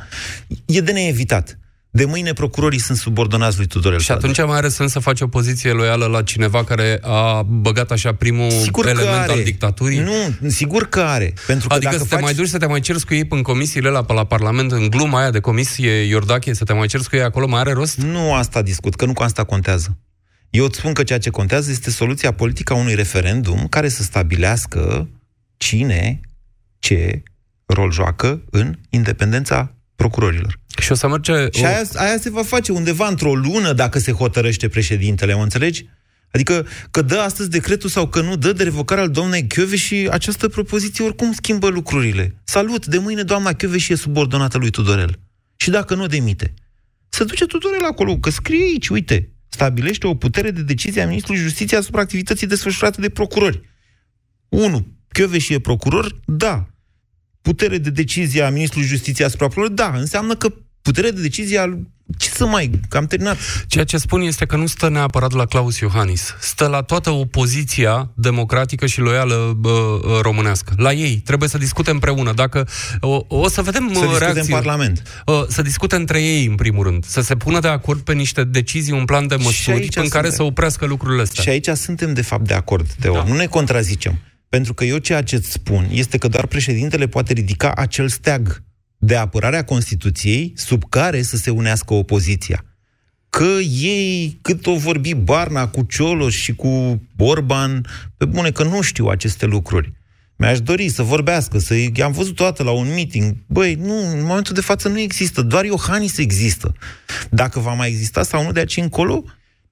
[0.65, 1.59] E de neevitat.
[1.93, 5.27] De mâine procurorii sunt subordonați lui Tudorel Și atunci mai are sens să faci o
[5.27, 9.33] poziție loială la cineva care a băgat așa primul sigur element are.
[9.33, 9.99] al dictaturii?
[9.99, 11.33] Nu, sigur că are.
[11.47, 12.19] Pentru că adică dacă să faci...
[12.19, 14.89] te mai duci să te mai cerți cu ei în comisiile la, la Parlament, în
[14.89, 17.97] gluma aia de comisie Iordache, să te mai cerți cu ei acolo, mai are rost?
[17.97, 19.99] Nu asta discut, că nu cu asta contează.
[20.51, 24.03] Eu îți spun că ceea ce contează este soluția politică a unui referendum care să
[24.03, 25.09] stabilească
[25.57, 26.21] cine,
[26.79, 27.23] ce
[27.67, 30.59] rol joacă în independența procurorilor.
[30.81, 31.33] Și o să merge...
[31.51, 35.85] Și aia, aia se va face undeva într-o lună dacă se hotărăște președintele, mă înțelegi?
[36.31, 40.09] Adică că dă astăzi decretul sau că nu dă de revocare al doamnei Chiove și
[40.11, 42.41] această propoziție oricum schimbă lucrurile.
[42.45, 45.19] Salut, de mâine doamna Chiove și e subordonată lui Tudorel.
[45.57, 46.55] Și dacă nu demite,
[47.09, 51.43] se duce Tudorel acolo, că scrie aici, uite, stabilește o putere de decizie a Ministrului
[51.43, 53.61] Justiției asupra activității desfășurate de procurori.
[54.49, 54.87] 1.
[55.09, 56.21] Chiove și e procuror?
[56.25, 56.71] Da.
[57.43, 59.91] Putere de decizie a Ministrului Justiției asupra procurorilor?
[59.91, 59.99] Da.
[59.99, 61.79] Înseamnă că putere de decizie al...
[62.19, 62.71] Ce să mai...
[62.89, 63.37] Că am terminat.
[63.67, 66.35] Ceea ce spun este că nu stă neapărat la Claus Iohannis.
[66.41, 70.73] Stă la toată opoziția democratică și loială bă, românească.
[70.77, 71.23] La ei.
[71.25, 72.33] Trebuie să discute împreună.
[72.33, 72.69] Dacă
[73.01, 74.41] o, o să vedem Să discute reacții.
[74.41, 75.25] în Parlament.
[75.49, 77.05] Să discute între ei, în primul rând.
[77.05, 80.27] Să se pună de acord pe niște decizii, un plan de măsuri aici în care
[80.27, 80.31] suntem.
[80.31, 81.43] să oprească lucrurile astea.
[81.43, 83.15] Și aici suntem, de fapt, de acord, Teo.
[83.15, 83.25] Da.
[83.25, 84.19] Nu ne contrazicem.
[84.51, 88.63] Pentru că eu ceea ce îți spun este că doar președintele poate ridica acel steag
[88.99, 92.65] de apărare a Constituției sub care să se unească opoziția.
[93.29, 97.87] Că ei, cât o vorbi Barna cu Cioloș și cu Orban,
[98.17, 99.93] pe bune că nu știu aceste lucruri.
[100.37, 103.37] Mi-aș dori să vorbească, să am văzut toată la un meeting.
[103.47, 106.75] Băi, nu, în momentul de față nu există, doar Iohannis există.
[107.31, 109.25] Dacă va mai exista sau nu de aici încolo,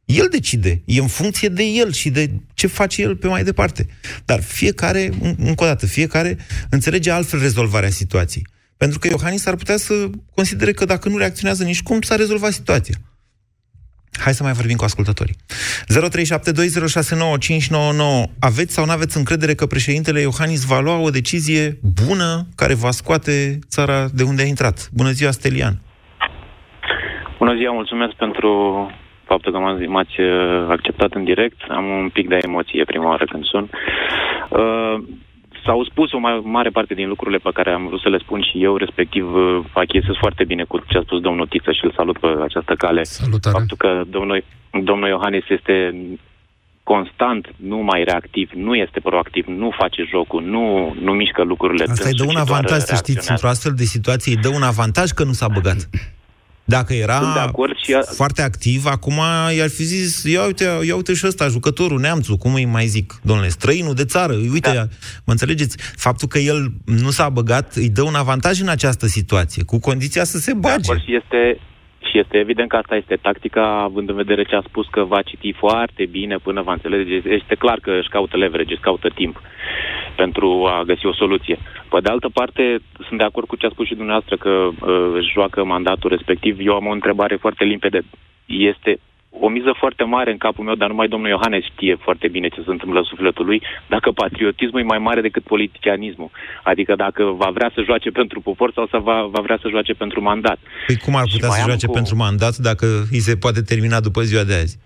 [0.08, 0.82] el decide.
[0.84, 3.86] E în funcție de el și de ce face el pe mai departe.
[4.24, 6.38] Dar fiecare, încă o dată, fiecare
[6.70, 8.46] înțelege altfel rezolvarea situației.
[8.76, 12.52] Pentru că Iohannis ar putea să considere că dacă nu reacționează nici cum, s-a rezolvat
[12.52, 12.94] situația.
[14.18, 15.36] Hai să mai vorbim cu ascultătorii.
[15.38, 15.44] 0372069599.
[18.38, 22.90] Aveți sau nu aveți încredere că președintele Iohannis va lua o decizie bună care va
[22.90, 24.88] scoate țara de unde a intrat?
[24.92, 25.80] Bună ziua, Stelian!
[27.38, 28.50] Bună ziua, mulțumesc pentru
[29.32, 31.58] faptul că m-ați, m-ați uh, acceptat în direct.
[31.78, 33.64] Am un pic de emoție prima oară când sun.
[34.48, 34.96] Uh,
[35.64, 38.40] s-au spus o mai mare parte din lucrurile pe care am vrut să le spun
[38.48, 41.92] și eu, respectiv uh, achiesez foarte bine cu ce a spus domnul Tiță și îl
[41.96, 43.02] salut pe această cale.
[43.02, 43.56] Salutare.
[43.58, 44.44] Faptul că domnul,
[44.90, 45.74] domnul Iohannis este
[46.82, 51.84] constant, nu mai reactiv, nu este proactiv, nu face jocul, nu, nu mișcă lucrurile.
[51.88, 53.32] Asta îi dă un dânsul, ci doar avantaj, să știți, reacționează.
[53.32, 55.80] într-o astfel de situație, îi dă un avantaj că nu s-a băgat.
[56.70, 59.20] Dacă era Sunt de acord și a- foarte activ, acum
[59.56, 63.20] i-ar fi zis, ia uite, ia uite și ăsta, jucătorul, neamțul, cum îi mai zic,
[63.22, 64.82] domnule, străinul de țară, uite, da.
[65.24, 65.76] mă înțelegeți?
[65.96, 70.24] Faptul că el nu s-a băgat îi dă un avantaj în această situație, cu condiția
[70.24, 70.74] să se De bage.
[70.74, 71.60] acord și este,
[72.10, 75.22] Și este evident că asta este tactica, având în vedere ce a spus că va
[75.22, 77.14] citi foarte bine până va înțelege.
[77.28, 79.40] Este clar că își caută leverage, își caută timp
[80.16, 81.58] pentru a găsi o soluție.
[81.90, 85.10] Pe de altă parte, sunt de acord cu ce a spus și dumneavoastră, că uh,
[85.14, 86.58] își joacă mandatul respectiv.
[86.60, 88.00] Eu am o întrebare foarte limpede.
[88.46, 88.98] Este
[89.30, 92.62] o miză foarte mare în capul meu, dar numai domnul Iohannes știe foarte bine ce
[92.64, 96.30] se întâmplă în sufletul lui, dacă patriotismul e mai mare decât politicianismul.
[96.62, 99.92] Adică dacă va vrea să joace pentru popor sau să va, va vrea să joace
[99.92, 100.58] pentru mandat.
[100.86, 101.92] Păi cum ar putea să joace cu...
[101.92, 104.78] pentru mandat dacă îi se poate termina după ziua de azi?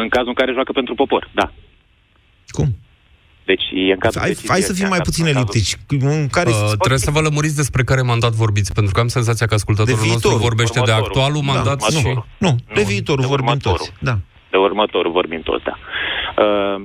[0.00, 1.52] În cazul în care joacă pentru popor, da.
[2.48, 2.66] Cum?
[3.44, 5.76] Deci e în cazul hai, hai să fim mai puțin eliptici.
[5.88, 9.46] În care uh, trebuie să vă lămuriți despre care mandat vorbiți, pentru că am senzația
[9.46, 11.02] că ascultătorul de nostru vorbește următorul.
[11.02, 12.06] de actualul da, mandat nu, și...
[12.06, 13.78] Nu, nu, de viitorul de vorbim următorul.
[13.78, 13.92] toți.
[13.98, 14.14] Da.
[14.50, 15.76] De următorul vorbim toți, da.
[16.44, 16.82] Uh,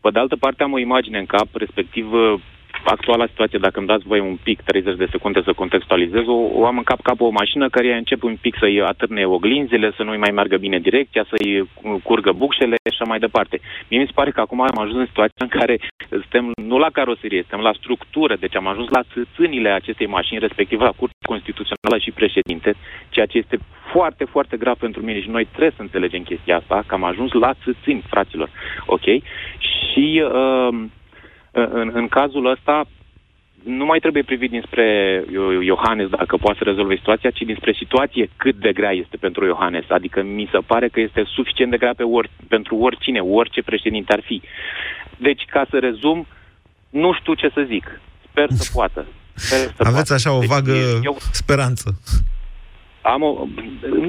[0.00, 2.40] pe de altă parte am o imagine în cap, respectiv uh,
[2.84, 6.66] actuala situație, dacă îmi dați voi un pic, 30 de secunde să contextualizez, o, o
[6.66, 10.16] am în cap cap o mașină care începe un pic să-i atârne oglinzile, să nu-i
[10.24, 11.68] mai meargă bine direcția, să-i
[12.02, 13.60] curgă bucșele și așa mai departe.
[13.88, 16.90] Mie mi se pare că acum am ajuns în situația în care suntem nu la
[16.90, 21.98] caroserie, suntem la structură, deci am ajuns la țâțânile acestei mașini, respectiv la Curtea Constituțională
[21.98, 22.74] și președinte,
[23.08, 23.58] ceea ce este
[23.92, 27.32] foarte, foarte grav pentru mine și noi trebuie să înțelegem chestia asta, că am ajuns
[27.32, 28.48] la țâțâni, fraților.
[28.86, 29.06] Ok?
[29.58, 30.22] Și...
[30.24, 30.84] Uh,
[31.62, 32.84] în, în cazul ăsta,
[33.64, 34.86] nu mai trebuie privit dinspre
[35.62, 39.84] Iohannes dacă poate să rezolve situația, ci dinspre situație cât de grea este pentru Iohannes.
[39.88, 44.12] Adică mi se pare că este suficient de grea pe or, pentru oricine, orice președinte
[44.12, 44.42] ar fi.
[45.16, 46.26] Deci, ca să rezum,
[46.90, 48.00] nu știu ce să zic.
[48.30, 49.06] Sper să poată.
[49.34, 50.14] Sper să Aveți poată.
[50.14, 50.72] așa o Deci, vagă
[51.04, 52.00] eu, speranță.
[53.14, 53.30] Am o,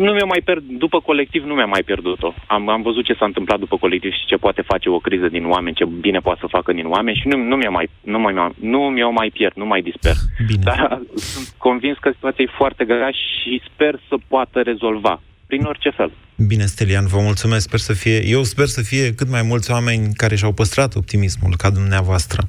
[0.05, 2.33] nu mi-a mai pierd, după colectiv nu mi-a mai pierdut-o.
[2.47, 5.45] Am, am văzut ce s-a întâmplat după colectiv și ce poate face o criză din
[5.45, 8.33] oameni, ce bine poate să facă din oameni și nu, nu mi-a mai, nu, mai,
[8.71, 10.15] nu mi-o mai pierd, nu mai disper.
[10.45, 10.63] Bine.
[10.63, 15.89] Dar sunt convins că situația e foarte grea și sper să poată rezolva prin orice
[15.89, 16.11] fel.
[16.47, 17.63] Bine, Stelian, vă mulțumesc.
[17.67, 21.53] Sper să fie, eu sper să fie cât mai mulți oameni care și-au păstrat optimismul,
[21.57, 22.41] ca dumneavoastră.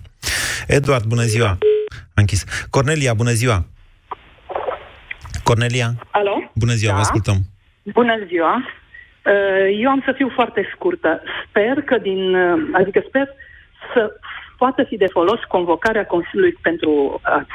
[0.67, 1.59] Eduard, bună ziua!
[2.15, 2.45] A închis.
[2.71, 3.67] Cornelia, bună ziua!
[5.51, 5.89] Cornelia?
[6.11, 6.35] Alo?
[6.55, 6.97] Bună ziua, Da.
[6.99, 7.39] vă ascultăm.
[7.99, 8.55] Bună ziua!
[8.57, 11.11] Uh, Eu am să fiu foarte scurtă.
[11.49, 12.35] Sper că din...
[12.35, 13.27] uh, Adică sper
[13.95, 14.01] să
[14.63, 17.47] poată fi de folos convocarea Consiliului pentru a-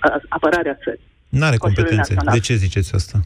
[0.00, 1.06] a- apărarea țării.
[1.28, 2.12] N-are Consiliul competențe.
[2.14, 2.34] Național.
[2.34, 3.18] De ce ziceți asta?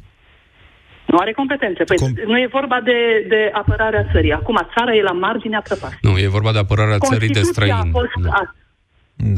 [1.06, 1.84] Nu are competențe.
[1.84, 4.32] Păi nu e vorba de, de apărarea țării.
[4.32, 6.12] Acum țara e la marginea prăpastiei.
[6.12, 7.90] Nu, e vorba de apărarea țării de Constituția străini.
[7.94, 8.34] a fost...
[8.40, 8.54] A,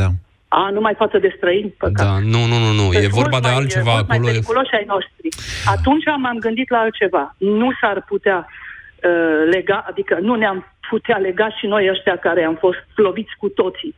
[0.00, 0.08] Da.
[0.48, 1.70] A, numai față de străini?
[1.78, 2.06] Păcat.
[2.06, 2.86] Da, nu, nu, nu, nu.
[2.92, 4.18] Sunt E vorba mult de mai- altceva mult acolo.
[4.22, 5.28] Mai periculoși ai noștri.
[5.64, 7.34] Atunci m-am gândit la altceva.
[7.38, 12.54] Nu s-ar putea uh, lega, adică nu ne-am putea lega și noi ăștia care am
[12.54, 13.94] fost loviți cu toții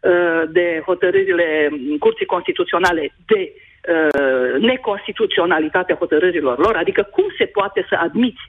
[0.00, 7.94] uh, de hotărârile Curții Constituționale de uh, neconstituționalitatea hotărârilor lor, adică cum se poate să
[8.00, 8.40] admiți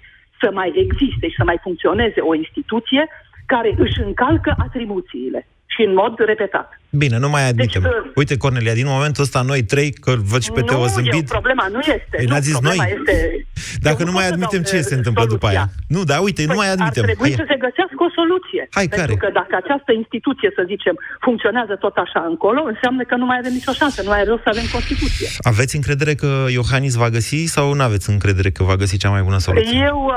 [0.42, 3.08] să mai existe și să mai funcționeze o instituție
[3.46, 6.68] care își încalcă atribuțiile și în mod repetat.
[6.90, 7.82] Bine, nu mai admitem.
[7.82, 10.94] Deci, uh, Uite, Cornelia, din momentul ăsta noi trei, că văd și pe Teo nu,
[10.96, 12.16] zâmbit, eu, problema nu este.
[12.20, 12.96] Păi nu, n-ați zis problema noi?
[12.98, 13.16] Este,
[13.88, 15.64] dacă eu nu pot mai să admitem, dau, ce uh, se întâmplă după soluția.
[15.64, 15.96] aia?
[15.96, 17.04] Nu, da, uite, nu Păi mai admitem.
[17.04, 17.42] Ar trebui Hai.
[17.42, 18.62] să se găsească o soluție.
[18.78, 19.24] Hai, Pentru care?
[19.24, 20.96] că dacă această instituție, să zicem,
[21.28, 24.44] funcționează tot așa încolo, înseamnă că nu mai avem nicio șansă, nu mai are rost
[24.48, 25.28] să avem Constituție.
[25.52, 29.24] Aveți încredere că Iohannis va găsi sau nu aveți încredere că va găsi cea mai
[29.28, 29.78] bună soluție?
[29.92, 30.16] Eu uh,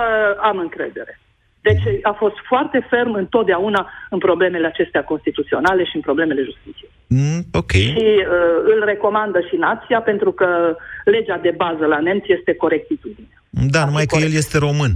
[0.51, 1.12] am încredere.
[1.61, 6.90] Deci a fost foarte ferm întotdeauna în problemele acestea constituționale și în problemele justiției.
[7.07, 7.70] Mm, ok.
[7.70, 8.27] Și uh,
[8.73, 13.35] îl recomandă și nația pentru că legea de bază la nemți este corectitudine.
[13.51, 14.92] Da, numai că el este român.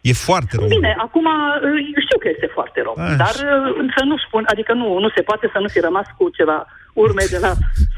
[0.00, 0.76] E foarte român.
[0.76, 3.14] Bine, acum uh, știu că este foarte rău, Așa.
[3.14, 6.28] dar uh, să nu spun, adică nu, nu se poate să nu fi rămas cu
[6.38, 7.52] ceva urme de la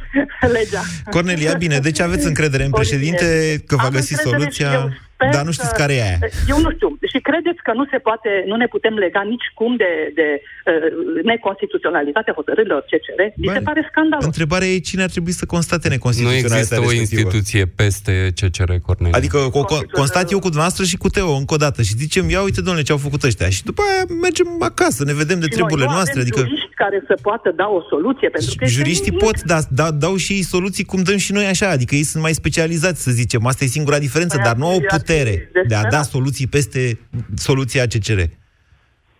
[0.57, 0.83] legea.
[1.11, 3.27] Cornelia, bine, deci aveți încredere în președinte
[3.67, 6.03] că va Am găsi încredere soluția, și eu sper dar nu știți că- care e
[6.09, 6.19] aia.
[6.53, 6.89] Eu nu știu.
[7.13, 10.89] Și credeți că nu se poate, nu ne putem lega nici cum de, de uh,
[11.33, 13.21] neconstituționalitatea hotărârilor CCR?
[13.43, 14.25] Mi se Bă, pare scandalos.
[14.33, 17.21] Întrebarea e cine ar trebui să constate Nu neconstituționalitatea există o respectivă.
[17.31, 19.17] instituție peste CCR, Cornelia.
[19.21, 22.25] Adică o, co- constat eu cu dumneavoastră și cu Teo încă o dată și zicem,
[22.35, 23.49] ia uite, domnule, ce au făcut ăștia.
[23.57, 26.21] Și după aia mergem acasă, ne vedem de Și treburile noi nu noastre.
[26.21, 29.25] avem Adică juriști care să poată da o soluție, pentru că este juriștii nimic.
[29.25, 31.69] pot, dar da, dau și ei soluții cum dăm și noi așa.
[31.77, 33.47] Adică ei sunt mai specializați, să zicem.
[33.47, 35.91] Asta e singura diferență, Păi dar nu au atunci ar fi putere de a desperat.
[35.91, 36.99] da soluții peste
[37.37, 38.21] soluția CCR.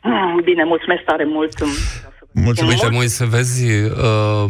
[0.03, 1.53] Mm, Bine, mulțumesc tare mult.
[2.33, 2.83] Mulțumesc.
[2.83, 4.45] Uite, Moise, vezi uh,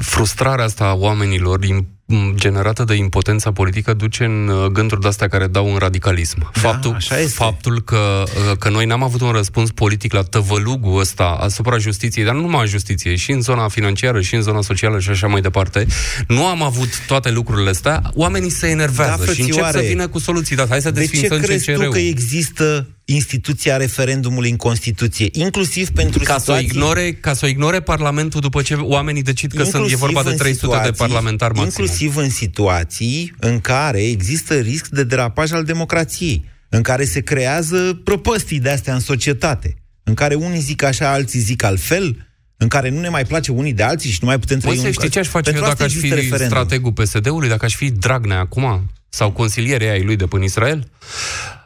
[0.00, 1.86] frustrarea asta a oamenilor im- m,
[2.34, 6.50] generată de impotența politică duce în uh, gânduri de-astea care dau în radicalism.
[6.52, 7.32] Faptul, așa este.
[7.34, 12.24] faptul că, uh, că noi n-am avut un răspuns politic la tăvălugul ăsta asupra justiției,
[12.24, 15.26] dar nu numai a justiției, și în zona financiară, și în zona socială și așa
[15.26, 15.86] mai departe,
[16.28, 19.86] nu am avut toate lucrurile astea, oamenii se enervează Da, și încep să frățioare.
[19.88, 20.56] vină cu soluții.
[20.56, 21.92] Da, hai să De ce desfințăm crezi tu CCR-ul.
[21.92, 25.28] că există instituția referendumului în Constituție?
[25.32, 26.66] Inclusiv pentru ca să, o situații...
[26.66, 30.30] ignore, ca să o ignore Parlamentul după ce oamenii decid că sunt, e vorba de
[30.30, 31.66] în 300 de situații- parlamentari maxim.
[31.82, 38.00] Inclusiv în situații în care există risc de derapaj al democrației, în care se creează
[38.04, 42.26] prăpăstii de-astea în societate, în care unii zic așa, alții zic altfel,
[42.56, 44.86] în care nu ne mai place unii de alții și nu mai putem trăi Moise,
[44.86, 46.56] un- știi ce aș face Pentru eu asta dacă aș fi există referendum.
[46.58, 50.90] strategul PSD-ului, dacă aș fi Dragnea acum, sau consilierii ai lui de până Israel?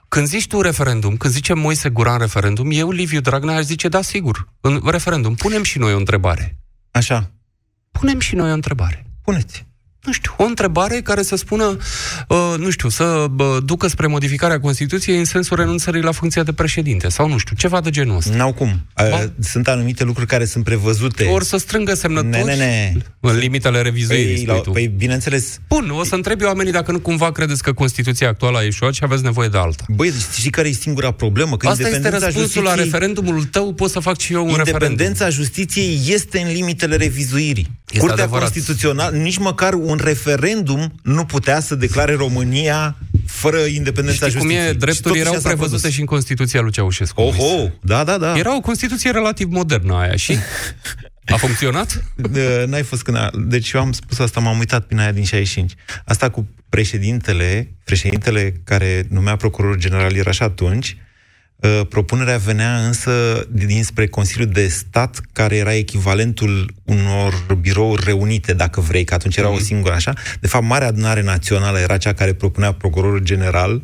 [0.09, 4.03] Când zici tu referendum, când zice Moise Guran referendum, eu, Liviu Dragnea, aș zice, da,
[4.03, 6.59] sigur, în referendum, punem și noi o întrebare.
[6.91, 7.31] Așa.
[7.93, 9.07] Punem și noi o întrebare.
[9.23, 9.67] Puneți.
[10.05, 11.77] Nu știu, o întrebare care să spună,
[12.29, 13.05] uh, nu știu, să
[13.39, 17.57] uh, ducă spre modificarea Constituției în sensul renunțării la funcția de președinte, sau nu știu,
[17.57, 18.37] ceva de genul ăsta.
[18.37, 18.87] N-au cum.
[19.03, 21.25] Uh, Sunt anumite lucruri care sunt prevăzute.
[21.25, 22.93] Ori să strângă semnături Ne, ne, ne.
[23.21, 24.71] în limitele revizuirii, Păi, spui la, tu.
[24.71, 25.59] păi, bineînțeles.
[25.69, 28.95] Bun, o să întreb eu oamenii dacă nu cumva credeți că Constituția actuală a ieșuat
[28.95, 29.85] și aveți nevoie de alta.
[29.89, 31.57] Băi, deci știi care e singura problemă?
[31.57, 34.47] Că Asta este independența răspunsul la justiției- referendumul tău, pot să fac și eu un
[34.47, 34.73] referendum.
[34.91, 37.71] Independența justiției este în limitele revizuirii.
[37.95, 38.53] Este Curtea adevărat.
[38.53, 44.69] Constituțională, nici măcar un referendum nu putea să declare România fără independența Știi cum justiției.
[44.69, 44.73] e?
[44.73, 45.95] Și Drepturi totuși erau asta a prevăzute produs.
[45.95, 47.21] și în Constituția lui Ceaușescu.
[47.21, 48.37] Oho, da, da, da.
[48.39, 50.37] Era o Constituție relativ modernă aia și
[51.27, 52.05] a funcționat?
[52.31, 53.31] De- N-ai fost când a...
[53.47, 55.75] Deci eu am spus asta, m-am uitat prin aia din 65.
[56.05, 61.03] Asta cu președintele, președintele care numea procurorul general era și atunci, uh,
[61.89, 69.05] propunerea venea însă dinspre Consiliul de Stat, care era echivalentul unor birouri reunite, dacă vrei,
[69.05, 70.13] că atunci era o singură așa.
[70.41, 73.83] De fapt, Marea Adunare Națională era cea care propunea procurorul general,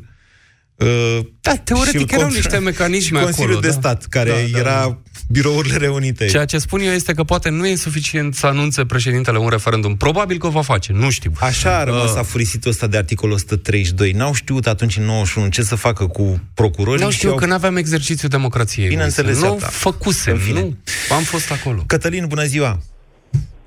[0.81, 3.73] uh, Da, teoretic și erau cont- niște mecanisme și Consiliul acolo, de da.
[3.73, 6.27] Stat, care Da, da, era birourile reunite.
[6.27, 9.97] Ceea ce spun eu este că poate nu e suficient să anunțe președintele un referendum.
[9.97, 11.33] Probabil că o va face, nu știu.
[11.41, 14.13] Așa a rămas Uh, afurisitul ăsta de articolul 132.
[14.13, 17.05] N-au știut atunci în 91 ce să facă cu procurorii.
[17.05, 18.89] Nu și știu au- că nu aveam exercițiu democrației.
[18.89, 19.47] Bineînțeles, Moise.
[19.47, 19.67] Nu iată.
[19.73, 20.61] făcusem, În fine.
[20.61, 20.77] nu.
[21.17, 21.83] Am fost acolo.
[21.87, 22.79] Cătălin, bună ziua!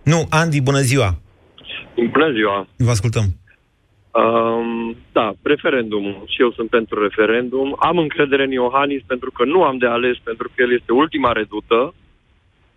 [0.03, 1.19] Nu, Andy, bună ziua!
[2.11, 2.67] Bună ziua!
[2.75, 3.35] Vă ascultăm.
[4.13, 6.23] Um, da, referendumul.
[6.27, 7.75] Și eu sunt pentru referendum.
[7.79, 11.31] Am încredere în Iohannis pentru că nu am de ales, pentru că el este ultima
[11.31, 11.93] redută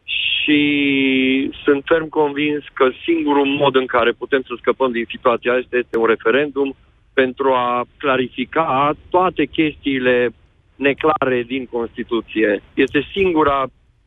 [0.04, 5.76] și sunt ferm convins că singurul mod în care putem să scăpăm din situația asta
[5.76, 6.74] este un referendum
[7.12, 10.30] pentru a clarifica toate chestiile
[10.76, 12.62] neclare din Constituție.
[12.74, 13.66] Este singura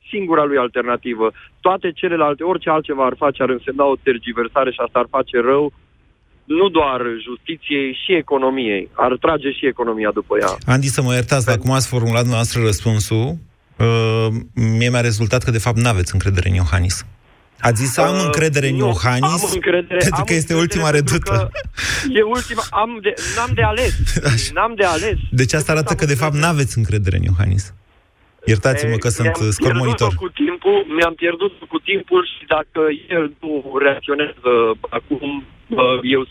[0.09, 1.32] singura lui alternativă.
[1.61, 5.71] Toate celelalte, orice altceva ar face, ar însemna o tergiversare și asta ar face rău
[6.57, 8.89] nu doar justiției și economiei.
[8.93, 10.51] Ar trage și economia după ea.
[10.73, 13.37] Andy, să mă iertați, dar cum ați formulat noastră răspunsul,
[13.77, 14.27] uh,
[14.77, 17.05] mie mi-a rezultat că de fapt n-aveți încredere în Iohannis.
[17.59, 20.59] Ați zis, am Uh, încredere în nu, Iohannis, am încredere, pentru am că este încredere
[20.63, 21.49] ultima pentru redută.
[21.51, 21.59] că
[22.19, 23.93] E ultima, am de, n-am de ales.
[24.55, 25.17] N-am de ales.
[25.31, 27.73] Deci asta arată că de fapt n-aveți încredere în Iohannis.
[28.45, 29.97] Iertați-mă că sunt Mi-am scor monitor.
[29.97, 32.81] pierdut-o cu timpul, mi-am pierdut cu timpul și dacă
[33.15, 33.51] el nu
[33.85, 34.51] reacționează
[34.97, 35.59] acum, bă,
[36.03, 36.28] eu 100%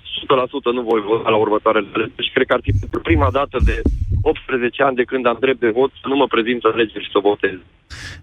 [0.72, 3.82] nu voi vota la următoarele alegeri și cred că ar fi pentru prima dată de
[4.22, 7.10] 18 ani de când am drept de vot să nu mă prezint în alegeri și
[7.10, 7.58] să votez.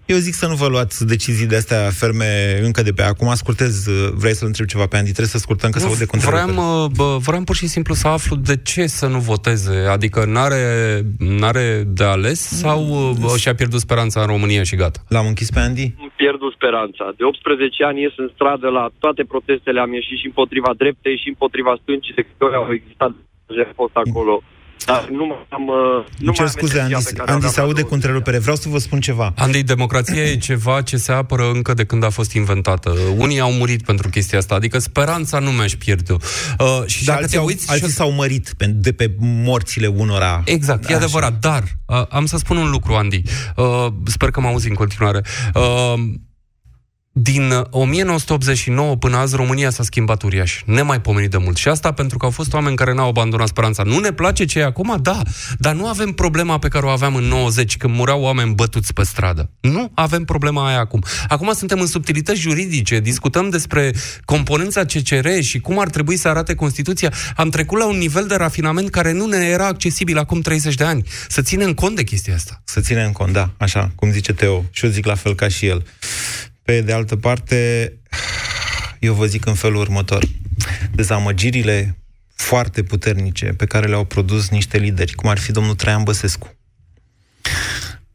[0.06, 3.28] Eu zic să nu vă luați decizii de astea ferme încă de pe acum.
[3.28, 5.10] Ascultez, vrei să-l întreb ceva pe Andy?
[5.16, 6.68] Trebuie să scurtăm că se aude cu Vreau, întrebări.
[6.84, 9.76] uh, bă, vreau pur și simplu să aflu de ce să nu voteze.
[9.96, 10.62] Adică n-are,
[11.18, 14.98] n-are de ales sau uh, bă, și-a pierdut speranța în România și gata?
[15.08, 15.82] L-am închis pe Andy?
[15.98, 17.12] Îmi pierdut speranța.
[17.16, 20.70] De 18 ani ies în stradă la toate protestele, am ieșit și împotriva
[21.06, 23.10] dreptei și împotriva stâncii, de câte ori au existat,
[23.48, 24.34] am fost acolo.
[24.90, 25.66] Dar nu mai am...
[25.66, 27.66] uh, Nu Îmi cer mai am scuze, energia Andy, pe care Andy o se aveam
[27.68, 28.38] aude la cu întrerupere.
[28.38, 29.32] Vreau să vă spun ceva.
[29.36, 32.90] Andy, democrația e ceva ce se apără încă de când a fost inventată.
[33.16, 37.22] Unii au murit pentru chestia asta, adică speranța nu mi-aș pierde Uh, și Dar dacă
[37.22, 37.70] alții, te au, uiți...
[37.70, 40.42] alții s-au mărit pe, de pe morțile unora.
[40.44, 40.96] Exact, e Așa.
[40.96, 43.22] adevărat, dar uh, am să spun un lucru, Andy.
[43.56, 45.20] Uh, sper că mă auzi în continuare.
[45.54, 45.94] Uh,
[47.18, 51.56] din uh, 1989 până azi România s-a schimbat uriaș, nemaipomenit de mult.
[51.56, 53.82] Și asta pentru că au fost oameni care n-au abandonat speranța.
[53.82, 54.98] Nu ne place ce e acum?
[55.02, 55.22] Da,
[55.58, 59.04] dar nu avem problema pe care o aveam în 90 când mureau oameni bătuți pe
[59.04, 59.50] stradă.
[59.60, 61.04] Nu avem problema aia acum.
[61.28, 63.94] Acum suntem în subtilități juridice, discutăm despre
[64.24, 67.12] componența CCR și cum ar trebui să arate Constituția.
[67.36, 70.84] Am trecut la un nivel de rafinament care nu ne era accesibil acum 30 de
[70.84, 71.02] ani.
[71.28, 72.62] Să ținem cont de chestia asta.
[72.64, 74.64] Să ținem cont, da, așa, cum zice Teo.
[74.70, 75.84] Și eu zic la fel ca și el.
[76.66, 77.92] Pe de altă parte,
[79.00, 80.24] eu vă zic în felul următor.
[80.94, 81.98] dezamăgirile
[82.34, 86.56] foarte puternice pe care le-au produs niște lideri, cum ar fi domnul Traian Băsescu,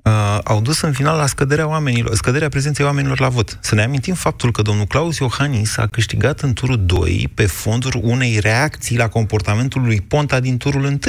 [0.03, 3.57] uh, au dus în final la scăderea oamenilor, scăderea prezenței oamenilor la vot.
[3.61, 7.99] Să ne amintim faptul că domnul Claus Iohannis a câștigat în turul 2 pe fonduri
[8.01, 10.99] unei reacții la comportamentul lui Ponta din turul 1.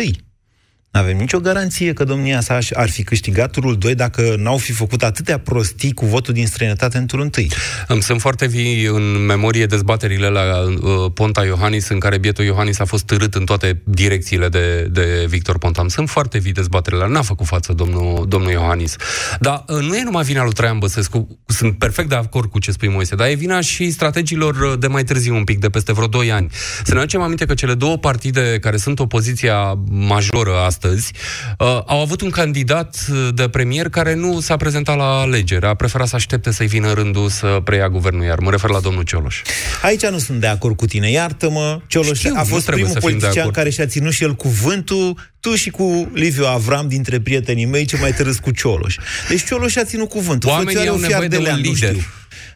[0.92, 4.72] Nu avem nicio garanție că domnia sa ar fi câștigat turul 2 dacă n-au fi
[4.72, 7.46] făcut atâtea prostii cu votul din străinătate în turul 1.
[7.86, 12.78] Îmi sunt foarte vii în memorie dezbaterile la uh, Ponta Iohannis, în care bietul Iohannis
[12.78, 15.80] a fost târât în toate direcțiile de, de Victor Ponta.
[15.80, 17.08] Îmi sunt foarte vii dezbaterile.
[17.08, 18.96] N-a făcut față domnul, domnul Iohannis.
[19.40, 21.38] Dar uh, nu e numai vina lui Traian Băsescu.
[21.46, 25.04] Sunt perfect de acord cu ce spui, Moise, dar e vina și strategilor de mai
[25.04, 26.50] târziu un pic, de peste vreo 2 ani.
[26.84, 31.12] Să ne aducem aminte că cele două partide care sunt opoziția majoră astăzi, astăzi,
[31.58, 35.66] uh, au avut un candidat de premier care nu s-a prezentat la alegere.
[35.66, 39.02] A preferat să aștepte să-i vină rândul să preia guvernul, iar mă refer la domnul
[39.02, 39.42] Cioloș.
[39.82, 41.10] Aici nu sunt de acord cu tine.
[41.10, 45.70] Iartă-mă, Cioloș Știu, a fost primul politician care și-a ținut și el cuvântul, tu și
[45.70, 48.96] cu Liviu Avram dintre prietenii mei, ce mai târâs cu Cioloș.
[49.28, 50.50] Deci Cioloș a ținut cuvântul.
[50.50, 51.94] Oamenii au nevoie de, de un lider.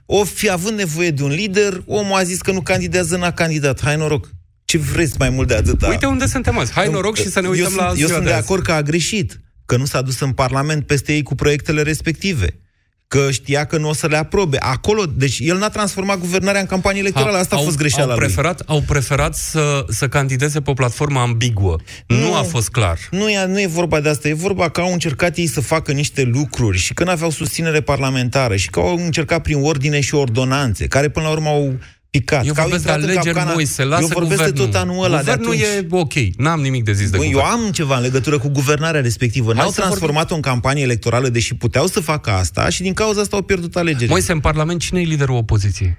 [0.06, 3.82] O fi având nevoie de un lider, omul a zis că nu candidează, n-a candidat.
[3.82, 4.28] Hai noroc
[4.66, 5.88] ce vreți mai mult de atâta?
[5.88, 6.72] Uite unde suntem azi.
[6.72, 8.72] Hai noroc și să ne uităm eu la sunt, Eu sunt de, de acord că
[8.72, 12.60] a greșit, că nu s-a dus în Parlament peste ei cu proiectele respective
[13.08, 14.56] că știa că nu o să le aprobe.
[14.60, 18.18] Acolo, deci el n-a transformat guvernarea în campanie electorală, asta a, a fost greșeala au
[18.18, 18.76] preferat, lui.
[18.76, 21.76] Au preferat să, să candideze pe o platformă ambiguă.
[22.06, 22.98] Nu, nu a fost clar.
[23.10, 25.92] Nu e, nu e vorba de asta, e vorba că au încercat ei să facă
[25.92, 30.14] niște lucruri și că nu aveau susținere parlamentară și că au încercat prin ordine și
[30.14, 31.78] ordonanțe, care până la urmă au
[32.18, 32.46] picat.
[32.46, 34.66] Eu vorbesc de alegeri, Moise, lasă Eu vorbesc guvernul.
[34.66, 35.18] de tot anul ăla.
[35.18, 37.38] Guvernul de e ok, n-am nimic de zis de Bă, guvern.
[37.38, 39.52] Eu am ceva în legătură cu guvernarea respectivă.
[39.52, 43.42] N-au transformat-o în campanie electorală, deși puteau să facă asta și din cauza asta au
[43.42, 44.10] pierdut alegerile.
[44.10, 45.96] Moise, în Parlament, cine e liderul opoziției?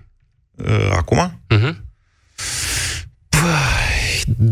[0.55, 1.41] Uh, acum?
[1.55, 1.75] Uh-huh.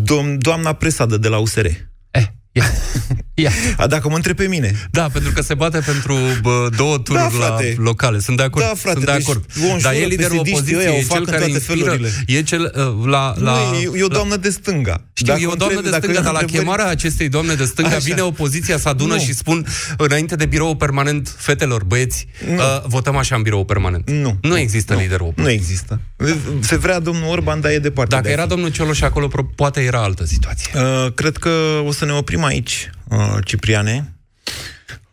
[0.04, 1.68] Dom- doamna Presadă de la USR.
[3.36, 3.52] Ia.
[3.68, 3.76] Ia.
[3.78, 4.88] A, dacă mă întreb pe mine.
[4.92, 8.20] Da, pentru că se bate pentru bă, două tururi da, la locale.
[8.20, 8.66] Sunt de acord.
[8.66, 9.46] Da, frate, sunt de acord.
[9.54, 12.10] Deci, Dar e liderul opoziției, e cel care inspiră, felurile.
[12.28, 13.34] e cel uh, la...
[13.38, 15.04] la nu, e, e o doamnă la, de stânga.
[15.14, 18.00] Știu, dacă e o doamnă de stânga, dar la chemarea acestei doamne de stânga Așa.
[18.04, 19.20] vine opoziția să adună nu.
[19.20, 19.66] și spun
[19.98, 24.10] înainte de birou permanent, fetelor, băieți, uh, votăm așa în birou permanent.
[24.10, 24.38] Nu.
[24.42, 25.00] Nu există nu.
[25.00, 25.56] liderul opoziției.
[25.56, 26.00] Nu există.
[26.60, 28.16] Se vrea domnul Orban, dar e departe.
[28.16, 30.72] Dacă de era domnul Cioloș acolo, poate era altă situație.
[30.76, 31.50] Uh, cred că
[31.86, 33.05] o să ne oprim aici, uh,
[33.44, 34.16] Cipriane.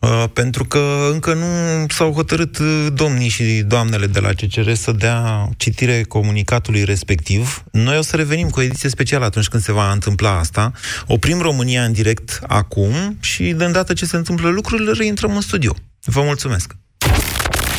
[0.03, 4.93] Uh, pentru că încă nu s-au hotărât uh, domnii și doamnele de la CCR să
[4.93, 7.65] dea citire comunicatului respectiv.
[7.71, 10.73] Noi o să revenim cu o ediție specială atunci când se va întâmpla asta.
[11.07, 15.75] Oprim România în direct acum și de îndată ce se întâmplă lucrurile, reintrăm în studio.
[16.05, 16.82] Vă mulțumesc!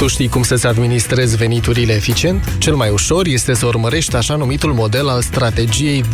[0.00, 2.52] Tu știi cum să-ți administrezi veniturile eficient?
[2.58, 6.06] Cel mai ușor este să urmărești așa numitul model al strategiei 20-50-30,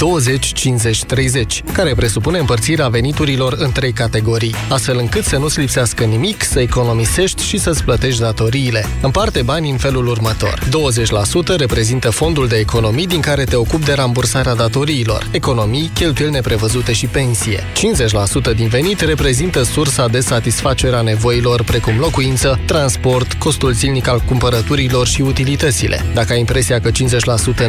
[1.73, 7.43] care presupune împărțirea veniturilor în trei categorii, astfel încât să nu-ți lipsească nimic, să economisești
[7.43, 8.87] și să-ți plătești datoriile.
[9.03, 10.63] Împarte banii în felul următor.
[11.55, 16.93] 20% reprezintă fondul de economii din care te ocupi de rambursarea datoriilor, economii, cheltuieli neprevăzute
[16.93, 17.65] și pensie.
[18.53, 24.21] 50% din venit reprezintă sursa de satisfacere a nevoilor precum locuință, transport, costul zilnic al
[24.21, 26.05] cumpărăturilor și utilitățile.
[26.15, 26.93] Dacă ai impresia că 50%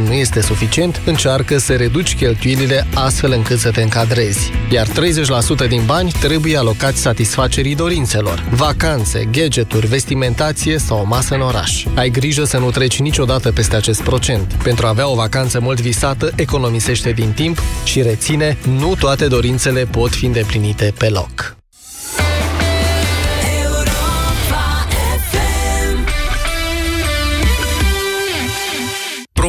[0.08, 4.51] nu este suficient, încearcă să reduci cheltuielile astfel încât să te încadrezi.
[4.72, 8.43] Iar 30% din bani trebuie alocați satisfacerii dorințelor.
[8.49, 11.86] Vacanțe, gadgeturi, vestimentație sau o masă în oraș.
[11.95, 14.53] Ai grijă să nu treci niciodată peste acest procent.
[14.64, 19.86] Pentru a avea o vacanță mult visată, economisește din timp și reține, nu toate dorințele
[19.86, 21.57] pot fi îndeplinite pe loc.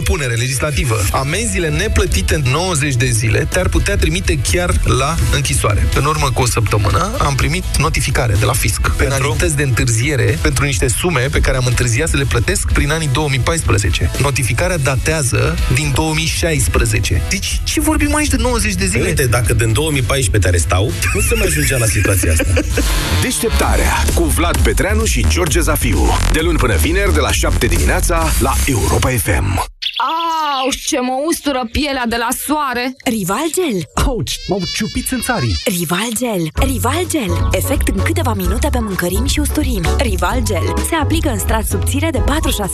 [0.02, 1.00] Propunere legislativă.
[1.12, 5.86] Amenziile neplătite în 90 de zile te-ar putea trimite chiar la închisoare.
[5.94, 8.90] În urmă cu o săptămână am primit notificare de la fisc.
[8.90, 13.08] Penalități de întârziere pentru niște sume pe care am întârziat să le plătesc prin anii
[13.12, 14.10] 2014.
[14.20, 17.22] Notificarea datează din 2016.
[17.28, 19.08] Deci ce vorbim aici de 90 de zile?
[19.08, 22.60] Uite, dacă din 2014 te arestau, nu se mai ajungea la situația asta.
[23.22, 26.18] Deșteptarea cu Vlad Petreanu și George Zafiu.
[26.32, 29.76] De luni până vineri, de la 7 dimineața, la Europa FM.
[30.00, 30.38] Ah!
[30.62, 32.94] Auș, ce mă ustură pielea de la soare!
[33.04, 33.78] Rival Gel.
[34.06, 35.56] Auci, m-au ciupit în țarii.
[35.64, 36.42] Rival Gel.
[36.70, 37.48] Rival Gel.
[37.52, 39.86] Efect în câteva minute pe mâncărimi și usturimi.
[39.98, 40.74] Rival Gel.
[40.88, 42.22] Se aplică în strat subțire de 4-6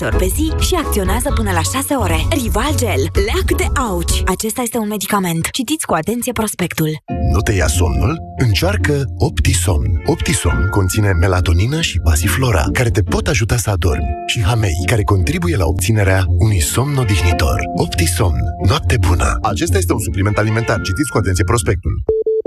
[0.01, 2.27] ori pe zi și acționează până la 6 ore.
[2.31, 3.03] Rival Gel.
[3.27, 4.23] Leac de auci.
[4.27, 5.51] Acesta este un medicament.
[5.51, 7.03] Citiți cu atenție prospectul.
[7.33, 8.19] Nu te ia somnul?
[8.37, 10.03] Încearcă Optisomn.
[10.07, 15.57] Optisomn conține melatonină și pasiflora, care te pot ajuta să adormi, și hamei, care contribuie
[15.57, 17.61] la obținerea unui somn odihnitor.
[17.75, 18.41] Optisomn.
[18.69, 19.39] Noapte bună!
[19.43, 20.81] Acesta este un supliment alimentar.
[20.81, 22.14] Citiți cu atenție prospectul.